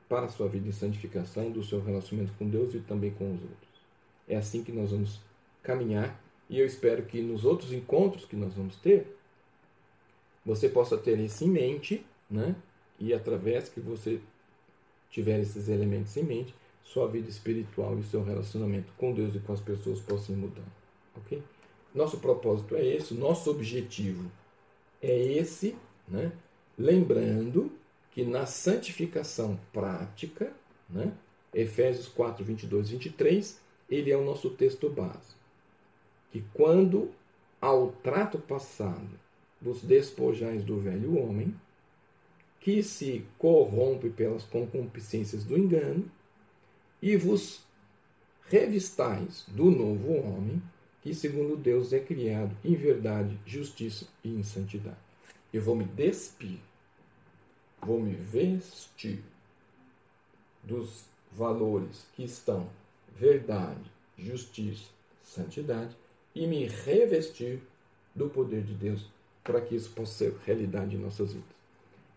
para 0.09 0.27
a 0.27 0.29
sua 0.29 0.49
vida 0.49 0.67
de 0.67 0.75
santificação, 0.75 1.51
do 1.51 1.63
seu 1.63 1.83
relacionamento 1.83 2.35
com 2.39 2.49
Deus 2.49 2.75
e 2.75 2.81
também 2.81 3.11
com 3.11 3.33
os 3.33 3.43
outros? 3.43 3.73
É 4.29 4.37
assim 4.37 4.63
que 4.63 4.73
nós 4.73 4.91
vamos 4.91 5.21
caminhar 5.63 6.21
e 6.49 6.59
eu 6.59 6.67
espero 6.67 7.05
que 7.05 7.23
nos 7.23 7.45
outros 7.45 7.73
encontros 7.73 8.27
que 8.27 8.37
nós 8.37 8.53
vamos 8.55 8.77
ter, 8.77 9.17
você 10.45 10.69
possa 10.69 10.99
ter 10.99 11.19
isso 11.19 11.45
em 11.45 11.49
mente, 11.49 12.05
né? 12.31 12.55
E 13.03 13.13
através 13.13 13.69
que 13.69 13.81
você 13.81 14.21
tiver 15.11 15.41
esses 15.41 15.69
elementos 15.69 16.17
em 16.17 16.23
mente, 16.23 16.55
sua 16.85 17.09
vida 17.09 17.29
espiritual 17.29 17.99
e 17.99 18.05
seu 18.05 18.23
relacionamento 18.23 18.93
com 18.97 19.13
Deus 19.13 19.35
e 19.35 19.41
com 19.41 19.53
as 19.53 19.61
pessoas 19.61 19.99
possam 19.99 20.37
mudar, 20.37 20.63
ok? 21.17 21.43
Nosso 21.93 22.19
propósito 22.19 22.77
é 22.77 22.87
esse, 22.87 23.13
nosso 23.13 23.51
objetivo 23.51 24.31
é 25.03 25.21
esse, 25.21 25.77
né? 26.07 26.31
Lembrando 26.79 27.73
que 28.13 28.25
na 28.25 28.47
santificação 28.47 29.59
prática, 29.73 30.53
né? 30.89 31.13
Efésios 31.53 32.07
4, 32.07 32.45
22 32.45 32.89
e 32.89 32.93
23, 32.93 33.61
ele 33.91 34.13
é 34.13 34.17
o 34.17 34.25
nosso 34.25 34.49
texto 34.51 34.89
base. 34.89 35.35
Que 36.31 36.45
quando 36.55 37.11
ao 37.61 37.91
trato 37.91 38.39
passado 38.39 39.21
vos 39.61 39.83
despojais 39.83 40.65
do 40.65 40.79
velho 40.79 41.19
homem, 41.19 41.53
que 42.63 42.81
se 42.81 43.27
corrompe 43.39 44.09
pelas 44.09 44.45
concupiscências 44.45 45.45
do 45.45 45.59
engano, 45.59 46.09
e 47.03 47.17
vos 47.17 47.61
revistais 48.49 49.45
do 49.49 49.69
novo 49.69 50.13
homem, 50.13 50.63
que 51.03 51.13
segundo 51.13 51.57
Deus 51.57 51.93
é 51.93 51.99
criado 51.99 52.57
em 52.65 52.77
verdade, 52.77 53.37
justiça 53.45 54.07
e 54.23 54.29
em 54.29 54.45
santidade. 54.45 54.97
Eu 55.53 55.61
vou 55.61 55.75
me 55.75 55.85
despir, 55.85 56.61
vou 57.81 58.01
me 58.01 58.15
vestir 58.15 59.21
dos 60.63 61.05
valores 61.33 62.07
que 62.15 62.23
estão 62.23 62.71
verdade, 63.19 63.91
justiça, 64.17 64.89
santidade 65.25 65.97
e 66.33 66.47
me 66.47 66.69
revestir 66.69 67.61
do 68.15 68.31
poder 68.31 68.63
de 68.63 68.75
Deus 68.75 69.11
para 69.43 69.61
que 69.61 69.75
isso 69.75 69.91
possa 69.91 70.13
ser 70.13 70.37
realidade 70.47 70.95
em 70.95 71.01
nossas 71.01 71.33
vidas. 71.33 71.62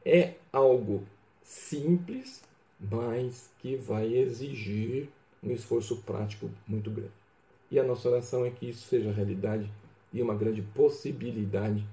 É 0.06 0.36
algo 0.54 1.04
simples, 1.44 2.44
mas 2.80 3.50
que 3.60 3.76
vai 3.76 4.14
exigir 4.14 5.10
um 5.44 5.52
esforço 5.52 5.98
prático 6.04 6.50
muito 6.68 6.90
grande. 6.92 7.12
E 7.72 7.80
a 7.80 7.84
nossa 7.84 8.10
oração 8.10 8.46
é 8.46 8.52
que 8.52 8.70
isso 8.70 8.88
seja 8.88 9.12
realidade 9.12 9.70
e 10.14 10.22
uma 10.22 10.36
grande 10.36 10.62
possibilidade 10.62 11.86